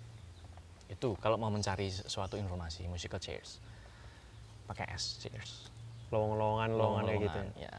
[0.86, 3.58] itu kalau mau mencari suatu informasi musical chairs
[4.70, 5.66] pakai S chairs
[6.08, 7.38] lowongan lowongan kayak gitu.
[7.60, 7.72] Ya.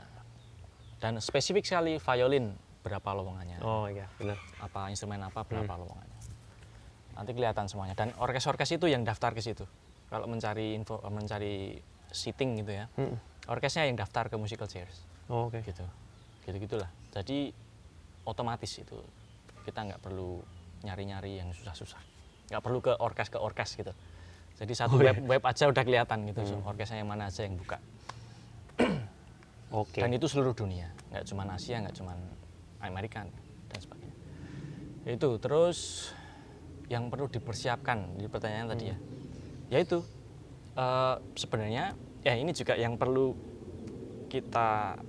[0.98, 4.36] dan spesifik sekali violin berapa lowongannya Oh iya benar.
[4.58, 5.82] apa instrumen apa berapa Hmm.
[5.84, 6.20] lowongannya
[7.13, 9.66] nanti kelihatan semuanya dan orkes-orkes itu yang daftar ke situ
[10.08, 11.78] kalau mencari info mencari
[12.10, 13.13] seating gitu ya Mm.
[13.48, 15.60] orkesnya yang daftar ke musical chairs Oh, Oke.
[15.62, 15.84] gitu
[16.44, 17.52] gitu gitulah jadi
[18.24, 18.96] otomatis itu
[19.63, 20.40] kita nggak perlu
[20.82, 22.00] nyari-nyari yang susah-susah
[22.48, 23.92] nggak perlu ke orkes ke orkes gitu
[24.56, 25.28] jadi satu Oh, web iya.
[25.28, 26.63] web aja udah kelihatan gitu Hmm.
[26.66, 27.78] orkesnya yang mana aja yang buka
[29.71, 29.99] Oke.
[29.99, 30.88] dan itu seluruh dunia.
[31.12, 32.15] Nggak cuma Asia nggak cuma
[32.80, 33.27] Amerika
[33.67, 34.15] dan sebagainya.
[35.08, 35.39] Itu.
[35.39, 36.12] Terus
[36.88, 38.97] yang perlu dipersiapkan di pertanyaan tadi ya.
[39.71, 40.03] Yaitu
[40.75, 43.36] eh, sebenarnya ya ini juga yang perlu
[44.27, 44.99] kita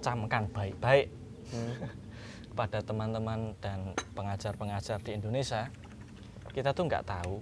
[0.00, 1.08] camkan baik-baik
[2.52, 5.68] kepada teman-teman dan pengajar-pengajar di Indonesia.
[6.52, 7.36] Kita tuh nggak tahu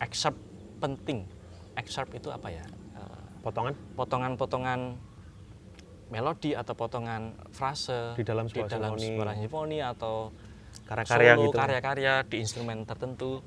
[0.00, 0.40] excerpt
[0.80, 1.28] penting.
[1.76, 2.64] Excerpt itu apa ya?
[2.96, 3.76] Eh, Potongan?
[3.92, 4.80] potongan-potongan
[6.08, 9.06] melodi atau potongan frase Di dalam di sebuah dalam simfoni.
[9.14, 10.14] sebuah simfoni atau
[10.84, 11.56] karya-karya solo, gitu.
[11.56, 13.40] karya-karya di instrumen tertentu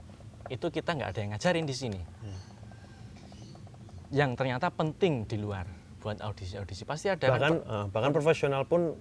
[0.47, 2.39] itu kita nggak ada yang ngajarin di sini Hmm.
[4.09, 5.67] yang ternyata penting di luar
[5.99, 8.95] buat audisi-audisi pasti ada kan, Bahkan eh, bahkan profesional pun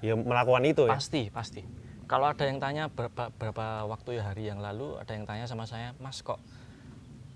[0.00, 0.92] ya melakukan itu ya.
[0.92, 1.62] pasti pasti
[2.04, 5.64] kalau ada yang tanya berapa, berapa waktu ya hari yang lalu ada yang tanya sama
[5.64, 6.42] saya mas kok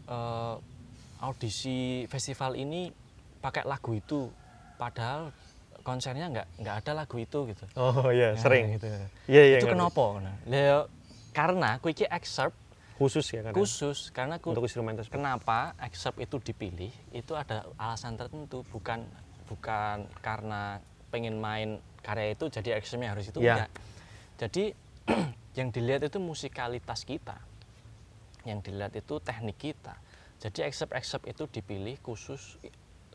[0.06, 0.54] eh,
[1.16, 2.90] audisi festival ini
[3.38, 4.28] pakai lagu itu
[4.74, 5.30] padahal
[5.86, 8.74] konsernya nggak nggak ada lagu itu gitu Oh iya, Nah, sering.
[8.74, 8.90] gitu.
[9.30, 9.58] Iya iya.
[9.62, 10.76] itu kenapa Nah, ya,
[11.30, 12.58] karena aku iki excerpt
[12.96, 13.52] Khusus ya kan.
[13.52, 15.20] khusus karena aku Untuk instrumen tersebut.
[15.20, 19.04] kenapa excerpt itu dipilih itu ada alasan tertentu bukan
[19.46, 20.80] bukan karena
[21.12, 23.62] pengen main karya itu jadi excerptnya harus itu Ya.
[23.62, 23.70] enggak
[24.40, 24.64] jadi
[25.60, 27.36] yang dilihat itu musikalitas kita
[28.48, 29.94] yang dilihat itu teknik kita
[30.40, 32.56] jadi excerpt excerpt itu dipilih khusus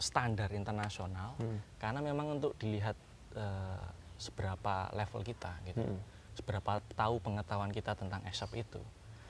[0.02, 1.62] standar internasional Hmm.
[1.78, 2.98] karena memang untuk dilihat
[3.32, 3.86] eh,
[4.18, 6.02] seberapa level kita gitu Hmm.
[6.36, 8.82] seberapa tahu pengetahuan kita tentang excerpt itu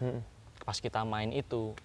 [0.01, 0.23] Hmm.
[0.65, 1.75] pas kita main itu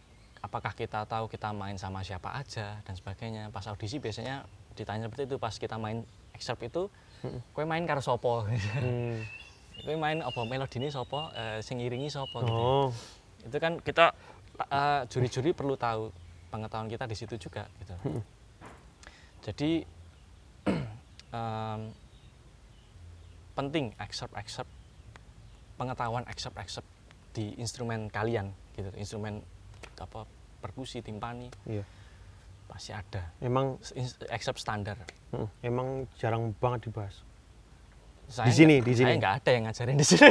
[0.40, 5.28] apakah kita tahu kita main sama siapa aja dan sebagainya pas audisi biasanya ditanya seperti
[5.28, 6.00] itu pas kita main
[6.32, 6.88] excerpt itu
[7.52, 8.46] kue main karo sopo
[8.80, 9.24] Hmm.
[9.84, 12.56] kue main apa melodi ini sopo eh, sing iringi sopo gitu.
[12.56, 12.88] Oh,
[13.44, 14.12] itu kan kita
[14.66, 16.08] eh, juri-juri perlu tahu
[16.48, 17.92] pengetahuan kita di situ juga gitu
[19.46, 19.86] jadi
[21.38, 21.80] em,
[23.54, 24.72] penting excerpt excerpt
[25.78, 26.88] pengetahuan excerpt excerpt
[27.30, 29.40] di instrumen kalian gitu instrumen
[29.96, 30.26] apa
[30.58, 31.84] perkusi timpani iya.
[32.66, 33.78] pasti ada Emang
[34.28, 34.98] excerpt standar
[35.30, 37.22] hmm, emang jarang banget dibahas.
[38.26, 39.12] Saya sini, nggak- di sini.
[39.22, 40.26] nggak ada yang ngajarin di sini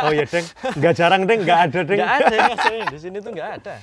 [0.00, 0.46] Oh iya, Deng.
[0.80, 1.40] Nggak jarang, Deng.
[1.44, 1.98] Nggak ada, Deng.
[2.00, 3.74] nggak ada yang ngajarin di sini tuh nggak ada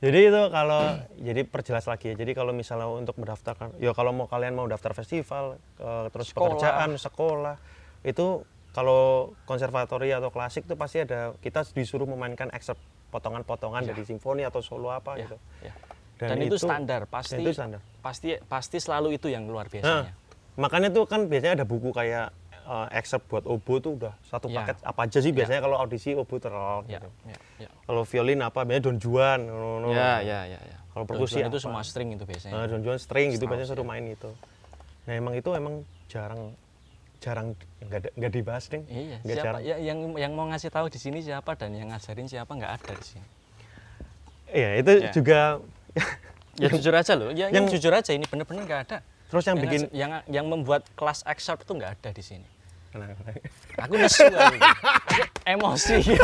[0.00, 2.14] Jadi itu kalau jadi perjelas lagi ya.
[2.16, 6.56] Jadi kalau misalnya untuk mendaftarkan, ya kalau mau kalian mau daftar festival, eh, terus Sekolah.
[6.56, 7.56] pekerjaan, sekolah,
[8.00, 13.88] itu kalau konservatori atau klasik itu pasti ada kita disuruh memainkan excerpt potongan-potongan Ya.
[13.92, 15.36] dari simfoni atau solo apa Ya, gitu.
[15.60, 15.72] ya.
[16.16, 17.80] dan, itu, standar pasti dan itu standar.
[17.98, 20.12] pasti pasti selalu itu yang luar Nah, biasanya
[20.54, 22.28] makanya tuh kan biasanya ada buku kayak
[22.62, 24.60] eh, excerpt buat obo tuh udah satu Ya.
[24.60, 27.08] paket apa aja sih biasanya kalau audisi obo terlalu ya, gitu.
[27.24, 27.68] ya, ya.
[27.82, 29.40] Kalau violin apa biasanya Don Juan.
[29.42, 29.88] no, no.
[29.90, 30.76] Ya, ya, ya, ya.
[30.90, 31.58] Kalau perkusi itu apa?
[31.60, 32.52] semua string itu biasanya.
[32.52, 33.86] Nah, Don Juan string gitu Strauss, biasanya ya.
[33.86, 34.30] main gitu.
[35.00, 35.74] Nah emang itu emang
[36.06, 36.42] jarang
[37.18, 38.82] jarang nggak nggak dibahas ding.
[38.86, 39.60] Iya, Nggak siapa jarang.
[39.62, 42.92] ya, yang yang mau ngasih tahu di sini siapa dan yang ngajarin siapa nggak ada
[42.92, 43.26] di sini.
[44.50, 45.10] Iya itu Ya.
[45.12, 45.40] juga.
[46.58, 48.98] Ya jujur aja loh, ya, yang, yang- jujur aja ini bener-bener nggak ada.
[49.30, 52.48] Terus yang yang, bikin yang yang membuat kelas excerpt tuh nggak ada di sini.
[52.90, 53.06] Nah,
[53.78, 54.26] Aku nesu
[55.46, 56.18] emosi.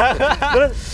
[0.53, 0.91] terus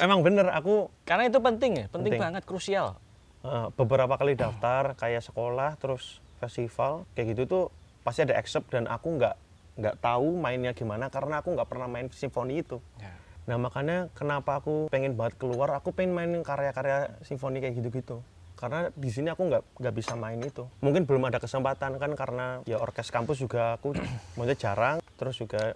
[0.00, 2.20] emang bener aku Karena itu penting ya, penting, Penting.
[2.20, 2.96] banget, krusial.
[3.42, 7.64] eh, beberapa kali daftar kayak sekolah terus festival kayak gitu tuh
[8.00, 9.34] pasti ada accept dan aku nggak
[9.72, 12.80] nggak tahu mainnya gimana karena aku nggak pernah main simfoni itu.
[12.96, 13.12] Ya.
[13.42, 18.22] Nah makanya kenapa aku pengen banget keluar, aku pengen main karya-karya simfoni kayak gitu-gitu.
[18.62, 20.62] Karena di sini aku nggak nggak bisa main itu.
[20.78, 23.90] Mungkin belum ada kesempatan kan karena ya orkes kampus juga aku
[24.38, 24.96] maksudnya jarang.
[25.18, 25.74] Terus juga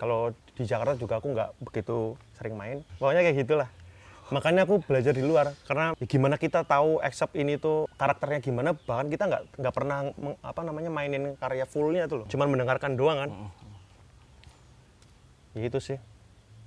[0.00, 2.80] kalau di Jakarta juga aku nggak begitu sering main.
[2.96, 3.68] Pokoknya kayak gitulah.
[4.32, 8.72] Makanya aku belajar di luar karena ya gimana kita tahu accept ini tuh karakternya gimana
[8.72, 12.26] bahkan kita nggak nggak pernah meng- apa namanya mainin karya fullnya tuh loh.
[12.32, 13.30] Cuman mendengarkan doang kan.
[15.52, 16.00] Ya itu sih.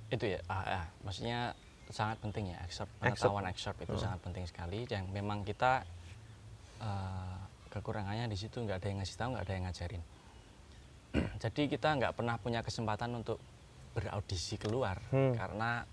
[0.06, 4.84] itu ya ah, ah, maksudnya sangat penting ya excerpt pengetahuan excerpt itu sangat penting sekali
[4.84, 5.86] yang memang kita
[6.78, 10.02] eh, kekurangannya di situ nggak ada yang ngasih tahu nggak ada yang ngajarin
[11.42, 13.38] jadi kita nggak pernah punya kesempatan untuk
[13.92, 15.32] beraudisi keluar Hmm.
[15.32, 15.86] karena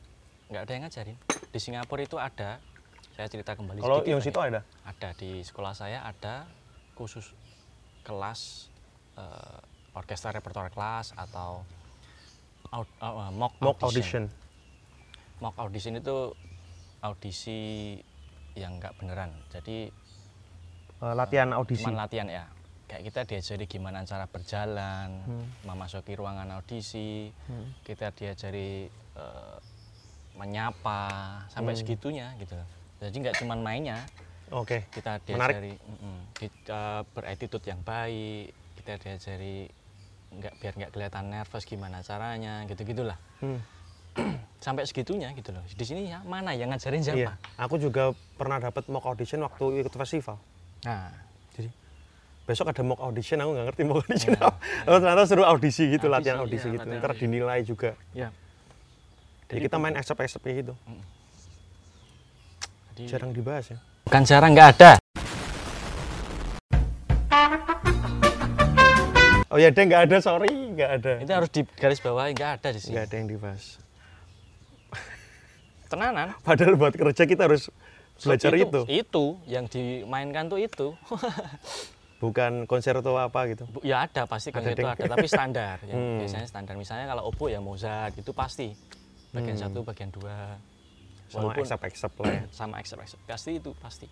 [0.45, 2.57] nggak ada yang ngajarin di Singapura itu ada
[3.13, 4.65] saya cerita kembali Kalau yang situ ada.
[4.83, 6.49] ada di sekolah saya ada
[6.93, 7.31] khusus
[8.01, 8.67] kelas
[9.13, 9.59] eh,
[9.93, 11.61] orkestra repertoire kelas atau
[12.71, 14.25] aud- eh, mock, Mock audition.
[14.25, 14.42] audition.
[15.43, 16.31] Mock audition itu
[17.03, 17.99] audisi
[18.55, 19.91] yang nggak beneran jadi
[21.03, 21.83] Eh, latihan audisi.
[21.83, 22.47] cuma latihan ya
[22.87, 25.47] kayak kita diajari gimana cara berjalan Hmm.
[25.65, 27.27] memasuki ruangan audisi
[27.83, 29.57] kita diajari eh,
[30.33, 31.03] menyapa
[31.47, 31.81] sampai Hmm.
[31.83, 32.55] segitunya gitu
[32.97, 33.99] jadi nggak cuma mainnya
[34.49, 34.87] Oke.
[34.89, 35.59] kita Menarik.
[35.59, 39.67] diajari mm-mm, kita berattitude yang baik kita diajari
[40.31, 43.59] nggak biar nggak kelihatan nervous gimana caranya gitu gitulah Hmm.
[44.63, 47.31] sampai segitunya gitu loh di sini ya mana yang ngajarin siapa Iya.
[47.59, 50.39] Aku juga pernah dapat mock audition waktu ikut festival.
[50.81, 51.11] nah
[51.51, 51.67] Jadi
[52.43, 54.57] besok ada mock audition, aku nggak ngerti mock audition Iya, apa.
[54.85, 56.79] Oh, ternyata suruh audisi gitu, Audisi, latihan iya, audisi gitu.
[56.81, 57.91] latihan Ntar dinilai juga.
[58.13, 58.29] ya
[59.45, 60.73] Jadi kita main accept-accept kayak gitu.
[62.89, 63.77] jadi Jarang dibahas ya.
[64.03, 64.91] bukan jarang nggak ada
[69.47, 71.13] Oh ya, deh nggak ada, sorry, nggak ada.
[71.21, 73.63] itu harus di garis bawah nggak ada di sini Nggak ada yang dibahas.
[75.93, 77.69] Tenanan Padahal buat kerja kita harus
[78.15, 78.81] belajar itu.
[78.87, 80.87] itu yang dimainkan tuh itu
[82.19, 83.67] Bukan konserto apa gitu.
[83.83, 86.17] Ya ada pasti Ada, itu ada tapi standar yang Hmm.
[86.17, 88.71] biasanya standar misalnya kalau obo ya Mozart itu pasti
[89.29, 89.63] bagian Hmm.
[89.67, 90.55] satu bagian dua
[91.27, 92.43] Sama Walaupun- accept-accept lah ya.
[92.59, 93.21] sama accept, accept.
[93.25, 94.07] pasti itu pasti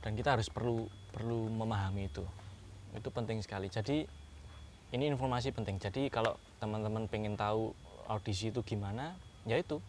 [0.00, 2.24] dan kita harus perlu perlu memahami itu
[2.94, 4.06] itu penting sekali jadi
[4.90, 7.72] ini informasi penting jadi kalau teman-teman pengen tahu
[8.06, 9.80] audisi itu gimana ya itu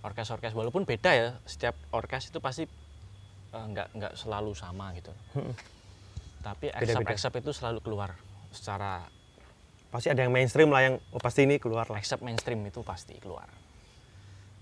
[0.00, 2.64] orkes-orkes walaupun beda ya setiap orkes itu pasti
[3.52, 5.12] eh, nggak nggak selalu sama gitu
[6.40, 7.12] tapi accept, Beda-beda.
[7.12, 8.10] accept itu selalu keluar
[8.50, 9.04] secara
[9.90, 11.98] Pasti ada yang mainstream lah yang oh, pasti ini keluar lah.
[11.98, 13.50] accept mainstream itu pasti keluar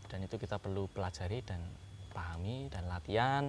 [0.09, 1.61] dan itu kita perlu pelajari dan
[2.11, 3.45] pahami dan latihan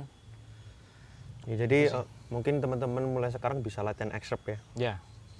[1.47, 4.57] Ya, jadi eh, mungkin teman-teman mulai sekarang bisa latihan accept ya.
[4.75, 4.93] Ya,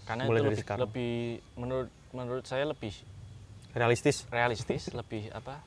[0.08, 0.82] karena Mulai itu dari lebih, sekarang.
[0.88, 1.14] lebih
[1.60, 2.94] menurut menurut saya lebih
[3.78, 5.62] realistis realistis lebih apa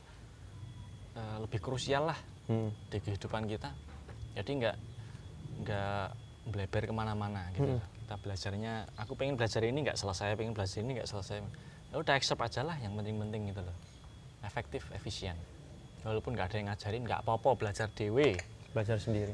[1.42, 2.70] lebih krusial lah Hmm.
[2.90, 3.70] di kehidupan kita.
[4.34, 4.76] Jadi nggak
[5.62, 6.06] nggak
[6.48, 7.78] bleber ke mana-mana gitu.
[7.78, 7.82] Mm.
[8.02, 11.38] kita belajarnya aku pengen belajar ini nggak selesai pengen belajar ini nggak selesai.
[11.88, 13.76] Ya udah accept aja lah yang penting-penting gitu loh.
[14.42, 15.38] Efektif efisien.
[16.02, 18.34] Walaupun nggak ada yang ngajarin nggak apa-apa belajar dewe.
[18.74, 19.32] Belajar sendiri.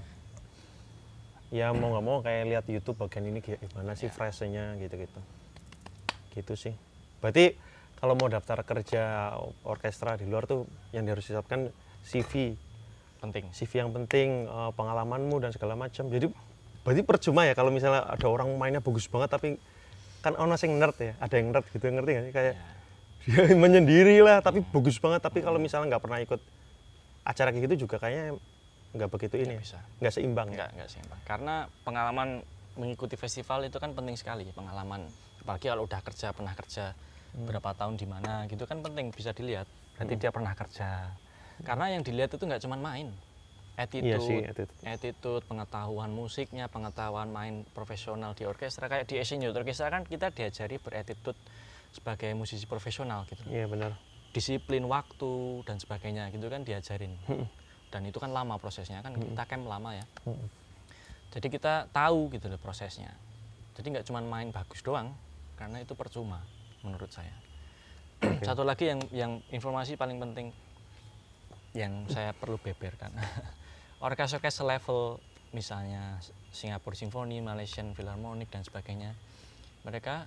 [1.48, 4.12] Ya mau nggak mau kayak lihat YouTube bagian ini gimana sih Ya.
[4.12, 5.20] frasenya gitu-gitu.
[6.34, 6.74] Gitu sih.
[7.18, 7.56] Berarti
[7.96, 9.32] kalau mau daftar kerja
[9.64, 12.54] orkestra di luar tuh yang harus disiapkan CV
[13.18, 13.44] penting.
[13.50, 16.06] CV yang penting eh, pengalamanmu dan segala macam.
[16.06, 16.30] Jadi
[16.82, 19.58] berarti percuma ya kalau misalnya ada orang mainnya bagus banget tapi
[20.18, 22.34] kan ono sing nerd ya ada yang nerd gitu ngerti nggak sih?
[22.34, 22.54] Kayak
[23.28, 23.44] Ya.
[23.44, 25.20] dia menyendiri lah tapi bagus banget.
[25.20, 26.40] Tapi kalau misalnya nggak pernah ikut
[27.22, 28.40] acara kayak gitu juga kayaknya
[28.88, 29.64] nggak begitu ini nggak ya.
[29.66, 29.78] bisa.
[30.00, 30.56] Nggak seimbang ya?
[30.56, 31.20] Nggak nggak seimbang.
[31.28, 32.28] Karena pengalaman
[32.78, 35.10] mengikuti festival itu kan penting sekali pengalaman.
[35.42, 36.94] Apalagi kalau udah kerja pernah kerja
[37.28, 37.44] Hmm.
[37.44, 39.68] berapa tahun di mana gitu kan penting bisa dilihat.
[39.92, 40.22] Berarti Hmm.
[40.24, 41.12] dia pernah kerja
[41.66, 43.10] karena yang dilihat itu nggak cuma main.
[43.78, 44.82] Attitude iya sih attitude.
[44.82, 45.44] attitude.
[45.46, 48.90] pengetahuan musiknya pengetahuan main profesional di orkestra.
[48.90, 51.38] Kayak di Asian Youth Orchestra kan kita diajari berattitude
[51.94, 53.46] sebagai musisi profesional gitu.
[53.46, 53.94] Iya benar.
[54.34, 57.14] Disiplin waktu dan sebagainya gitu kan diajarin.
[57.26, 57.46] Hmm.
[57.88, 60.04] dan itu kan lama prosesnya kan kita camp lama ya.
[60.28, 60.44] Hmm.
[61.32, 63.16] jadi kita tahu gitu loh prosesnya.
[63.80, 65.16] Jadi nggak cuma main bagus doang
[65.56, 66.44] karena itu percuma
[66.84, 67.32] menurut saya.
[68.20, 68.44] Oke.
[68.44, 70.52] satu lagi yang yang informasi paling penting
[71.78, 73.14] yang saya perlu beberkan
[74.06, 75.22] orkes-orkes level
[75.54, 76.18] misalnya
[76.50, 79.14] Singapore Symphony, Malaysian Philharmonic dan sebagainya
[79.86, 80.26] mereka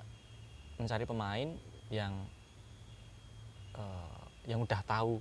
[0.80, 1.52] mencari pemain
[1.92, 2.16] yang
[3.76, 5.20] eh, yang udah tahu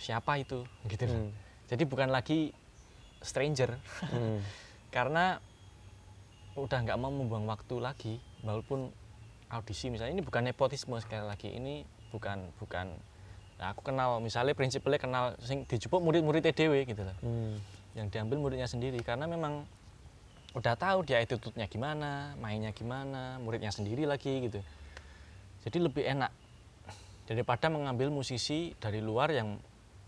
[0.00, 1.04] siapa itu gitu.
[1.06, 1.30] Hmm.
[1.68, 2.50] jadi bukan lagi
[3.20, 3.76] stranger
[4.08, 4.40] Hmm.
[4.94, 5.36] karena
[6.56, 8.90] udah nggak mau membuang waktu lagi walaupun
[9.52, 12.96] audisi misalnya ini bukan nepotisme sekali lagi ini bukan bukan
[13.58, 17.16] nah, aku kenal misalnya prinsipnya kenal sing dijupuk murid-murid TDW gitu loh.
[17.20, 17.58] Hmm.
[17.96, 19.66] yang diambil muridnya sendiri karena memang
[20.54, 24.62] udah tahu dia attitude-nya gimana mainnya gimana muridnya sendiri lagi gitu.
[25.66, 26.30] Jadi lebih enak
[27.26, 29.58] daripada mengambil musisi dari luar yang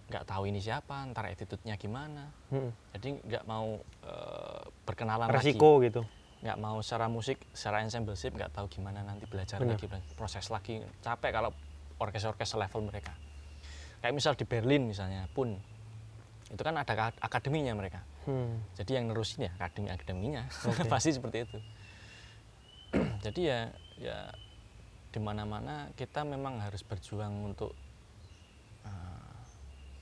[0.06, 2.30] nggak tahu ini siapa ntar attitude-nya gimana.
[2.54, 2.70] Hmm.
[2.94, 5.50] jadi nggak mau eh, berkenalan lagi.
[5.50, 6.06] Resiko gitu.
[6.46, 9.82] Nggak mau secara musik secara ensembleship nggak tahu gimana nanti belajar Benar.
[9.82, 10.78] lagi proses lagi.
[11.02, 11.50] Capek kalau
[11.98, 13.12] orkes-orkes level mereka
[14.00, 15.56] kayak misal di Berlin misalnya pun
[16.50, 18.60] itu kan ada ka- akademinya mereka Hmm.
[18.76, 20.84] jadi yang nerusin ya akademi akademinya Oke.
[20.92, 21.58] pasti seperti itu
[23.24, 23.60] jadi ya
[23.96, 24.18] ya
[25.08, 27.72] di mana-mana kita memang harus berjuang untuk
[28.84, 29.34] uh,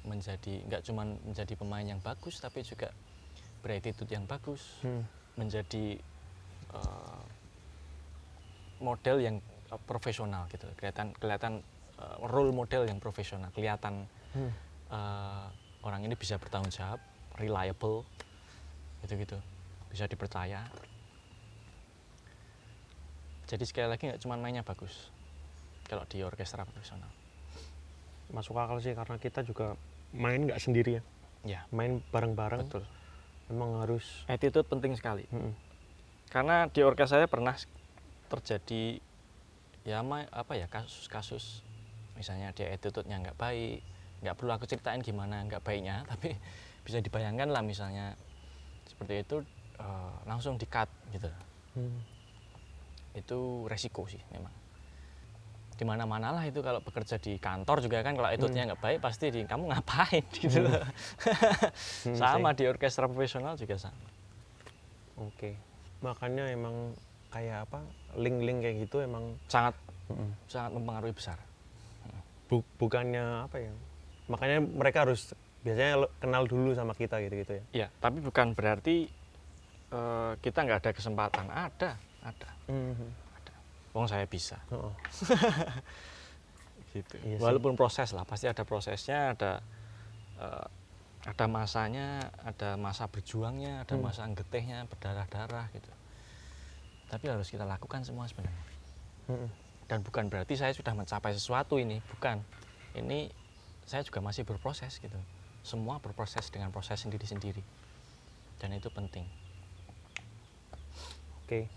[0.03, 2.91] menjadi nggak cuma menjadi pemain yang bagus tapi juga
[3.63, 5.07] berattitude yang bagus Hmm.
[5.39, 6.03] menjadi
[6.75, 7.23] uh,
[8.83, 9.37] model yang
[9.71, 11.63] uh, profesional gitu kelihatan kelihatan
[11.99, 13.51] uh, role model yang profesional.
[13.53, 14.53] Kelihatan Hmm.
[14.93, 15.49] uh,
[15.89, 17.01] orang ini bisa bertanggung jawab
[17.41, 18.05] reliable
[19.01, 19.39] gitu gitu
[19.89, 20.69] bisa dipercaya.
[23.49, 25.09] Jadi sekali lagi nggak cuma mainnya bagus
[25.89, 27.09] kalau di orkestra profesional.
[28.29, 29.81] Masuk akal sih karena kita juga
[30.13, 31.03] main nggak sendiri ya.
[31.49, 31.61] Ya.
[31.73, 32.69] Main bareng-bareng.
[32.69, 32.85] Betul.
[33.49, 35.25] Emang harus attitude penting sekali.
[35.33, 35.57] Hmm.
[36.29, 37.57] karena di orkes saya pernah
[38.29, 39.01] terjadi
[39.89, 41.65] ya apa ya kasus-kasus
[42.19, 43.81] misalnya dia attitude-nya nggak baik
[44.19, 46.35] nggak perlu aku ceritain gimana nggak baiknya tapi
[46.83, 48.19] bisa dibayangkan lah misalnya
[48.89, 49.37] seperti itu
[49.79, 51.31] eh, langsung di cut gitu.
[51.79, 52.01] Hmm.
[53.15, 54.51] itu resiko sih memang.
[55.79, 59.31] Di mana lah itu kalau bekerja di kantor juga kan kalau attitude-nya nggak baik pasti
[59.31, 60.23] di kamu ngapain?
[60.39, 60.67] gitu.
[60.67, 60.87] Loh.
[62.07, 62.63] Hmm, sama sih.
[62.63, 64.07] di orkestra profesional juga sama.
[65.19, 65.59] Oke.
[66.03, 66.95] Makanya emang
[67.29, 67.85] kayak apa
[68.17, 69.77] link-link kayak gitu emang sangat
[70.09, 71.37] mm, sangat mempengaruhi besar
[72.49, 73.73] bu- bukannya apa ya
[74.27, 75.33] makanya mereka harus
[75.63, 79.09] biasanya kenal dulu sama kita gitu-gitu ya Ya, tapi bukan berarti
[79.93, 81.47] eh, kita nggak ada kesempatan.
[81.49, 82.51] Ada, ada.
[83.97, 84.93] Wong saya bisa, Oh,
[86.95, 87.17] gitu.
[87.25, 87.43] Iya sih.
[87.43, 89.65] Walaupun proses lah, pasti ada prosesnya, ada
[90.39, 90.67] eh,
[91.27, 94.05] ada masanya, ada masa berjuangnya, ada Hmm.
[94.07, 95.91] masa getihnya, berdarah-darah gitu.
[97.09, 98.65] Tapi harus kita lakukan semua sebenarnya.
[99.29, 99.49] Mm.
[99.89, 102.45] Dan bukan berarti saya sudah mencapai sesuatu ini, bukan.
[102.93, 103.33] Ini
[103.89, 105.17] saya juga masih berproses gitu.
[105.65, 107.65] Semua berproses dengan proses sendiri-sendiri.
[108.61, 109.25] Dan itu penting.
[111.41, 111.73] Oke.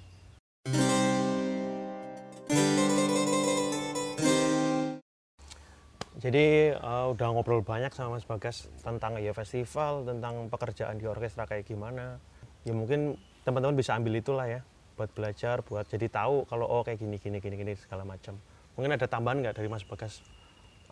[6.22, 11.48] Jadi eh, udah ngobrol banyak sama Mas Bagas tentang ya festival, tentang pekerjaan di orkestra
[11.48, 12.20] kayak gimana.
[12.68, 13.16] Ya mungkin
[13.48, 14.62] teman-teman bisa ambil itulah ya
[15.02, 18.38] buat belajar, buat jadi tahu kalau oh kayak gini gini gini gini segala macam.
[18.78, 20.24] mungkin ada tambahan nggak dari Mas Bagas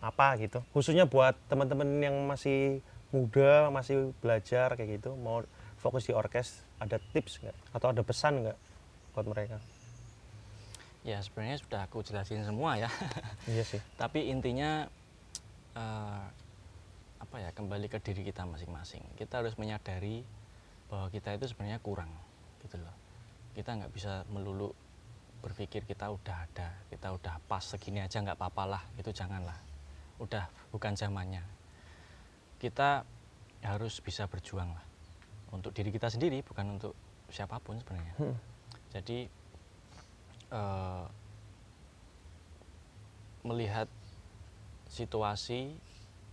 [0.02, 5.40] apa gitu khususnya buat teman-teman yang masih muda masih belajar kayak gitu mau
[5.80, 8.58] fokus di orkes ada tips nggak atau ada pesan nggak
[9.16, 9.56] buat mereka
[11.00, 12.92] Ya sebenarnya sudah aku jelasin semua ya.
[13.52, 14.84] iya sih Tapi intinya
[15.72, 16.24] eh,
[17.20, 19.00] apa ya kembali ke diri kita masing-masing.
[19.16, 20.20] Kita harus menyadari
[20.92, 22.12] bahwa kita itu sebenarnya kurang
[22.60, 22.92] gitu loh.
[23.56, 24.70] Kita nggak bisa melulu
[25.40, 28.82] berpikir kita udah ada, kita udah pas segini aja nggak apa-apa lah.
[28.96, 29.56] Itu janganlah.
[30.20, 31.42] Udah bukan zamannya.
[32.60, 33.02] Kita
[33.64, 34.84] harus bisa berjuang lah
[35.50, 36.94] untuk diri kita sendiri bukan untuk
[37.30, 38.14] siapa pun sebenarnya.
[38.18, 38.36] Hmm.
[38.90, 39.26] Jadi
[40.50, 41.04] eh,
[43.46, 43.86] melihat
[44.90, 45.74] situasi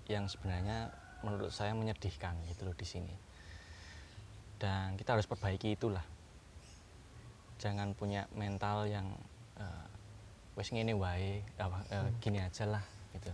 [0.09, 0.89] yang sebenarnya
[1.21, 3.15] menurut saya menyedihkan gitu loh di sini.
[4.57, 6.01] Dan kita harus perbaiki itulah.
[7.57, 9.07] Jangan punya mental yang
[9.57, 9.85] eh,
[10.57, 12.83] wes ngene wae, apa, eh, gini aja lah
[13.13, 13.33] gitu.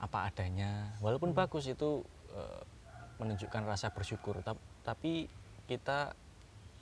[0.00, 0.92] Apa adanya.
[1.04, 2.62] Walaupun bagus itu eh,
[3.20, 5.28] menunjukkan rasa bersyukur, tap- tapi
[5.64, 6.12] kita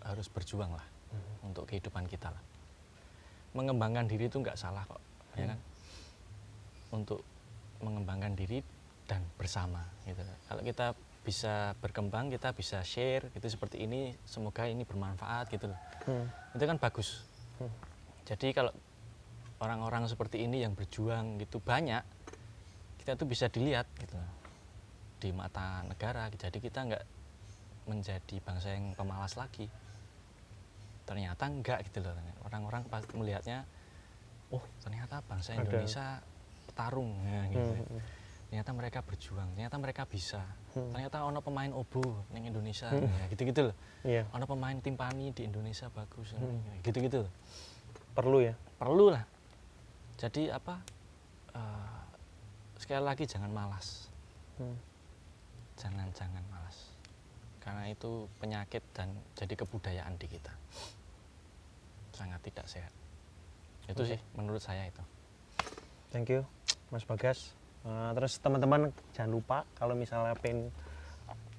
[0.02, 0.86] harus berjuang lah
[1.46, 2.42] untuk kehidupan kita lah.
[3.52, 5.02] Mengembangkan diri itu nggak salah kok
[5.36, 5.58] ya kan?
[6.90, 7.20] Untuk
[7.82, 8.62] mengembangkan diri
[9.06, 10.22] dan bersama gitu.
[10.48, 10.86] Kalau kita
[11.22, 16.26] bisa berkembang kita bisa share gitu seperti ini semoga ini bermanfaat gitu loh Hmm.
[16.58, 17.22] itu kan bagus
[17.62, 17.70] Hmm.
[18.26, 18.74] jadi kalau
[19.62, 22.02] orang-orang seperti ini yang berjuang gitu banyak
[22.98, 24.30] kita tuh bisa dilihat gitu loh,
[25.22, 27.04] di mata negara jadi kita nggak
[27.86, 29.70] menjadi bangsa yang pemalas lagi
[31.06, 32.14] ternyata enggak gitu loh
[32.46, 33.62] orang-orang pas melihatnya
[34.50, 35.62] oh ternyata bangsa Ada.
[35.62, 36.06] Indonesia
[36.66, 37.72] petarung ya, gitu.
[37.74, 38.02] Hmm, hmm.
[38.53, 40.44] Ternyata mereka berjuang ternyata mereka bisa.
[40.76, 40.92] Hmm.
[40.92, 42.92] ternyata ono pemain obo di Indonesia.
[42.92, 43.76] Ya, gitu-gitu loh.
[44.05, 44.28] Iya.
[44.36, 46.36] Ono pemain timpani di Indonesia bagus.
[46.36, 46.61] Hmm.
[46.84, 47.24] gitu-gitu.
[47.24, 47.32] Loh.
[48.12, 48.53] perlu ya?
[48.76, 49.24] Perlu lah.
[50.20, 50.84] Jadi apa?
[51.57, 52.00] Eh,
[52.76, 54.12] sekali lagi jangan malas.
[54.61, 54.76] Hmm.
[55.80, 56.92] jangan jangan malas.
[57.57, 60.53] Karena itu penyakit dan jadi kebudayaan di kita.
[62.12, 62.92] Sangat tidak sehat.
[63.88, 64.12] Itu Oke.
[64.12, 65.00] sih menurut saya itu.
[66.12, 66.44] Thank you,
[66.92, 67.57] Mas Bagas.
[67.83, 70.70] Uh, terus teman-teman jangan lupa kalau misalnya pengen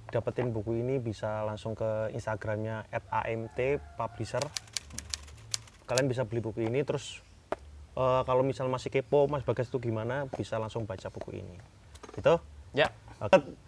[0.08, 3.60] dapetin buku ini bisa langsung ke Instagramnya @amt
[3.98, 4.44] publisher.
[5.84, 6.86] Kalian bisa beli buku ini.
[6.86, 7.20] Terus
[7.98, 11.58] uh, kalau misal masih kepo Mas Bagas itu gimana, bisa langsung baca buku ini.
[12.14, 12.38] Gitu.
[12.74, 12.90] ya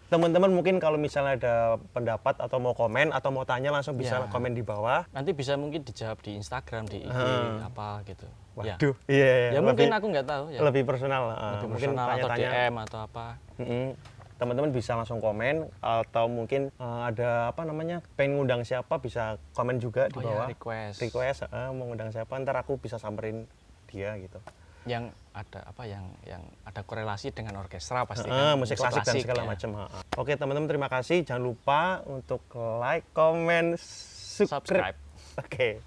[0.06, 1.54] Teman-teman mungkin kalau misalnya ada
[1.90, 4.28] pendapat atau mau komen atau mau tanya langsung bisa Ya.
[4.28, 5.02] komen di bawah.
[5.10, 7.58] nanti bisa mungkin dijawab di Instagram di IG Hmm.
[7.60, 8.26] apa gitu
[8.56, 11.22] ya Waduh, iya, ya lebih, mungkin aku nggak tahu ya lebih personal.
[11.28, 12.50] lebih mungkin personal atau tanya-tanya.
[12.62, 13.26] DM atau apa
[13.58, 13.86] Mm-mm.
[14.36, 19.22] teman-teman bisa langsung komen atau mungkin uh, ada apa namanya pengen ngundang siapa bisa
[19.52, 22.96] komen juga di oh ya bawah request request uh, mau ngundang siapa ntar aku bisa
[22.96, 23.44] samperin
[23.86, 24.36] dia gitu
[24.86, 29.20] yang ada apa yang yang ada korelasi dengan orkestra pasti Uh, kan musik klasik, dan
[29.20, 29.48] segala ya.
[29.52, 29.70] macam
[30.16, 31.20] oke teman-teman terima kasih.
[31.26, 32.40] Jangan lupa untuk
[32.80, 34.96] like comment subscribe, subscribe.
[35.36, 35.84] Oke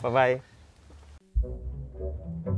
[0.00, 0.40] bye
[2.48, 2.55] bye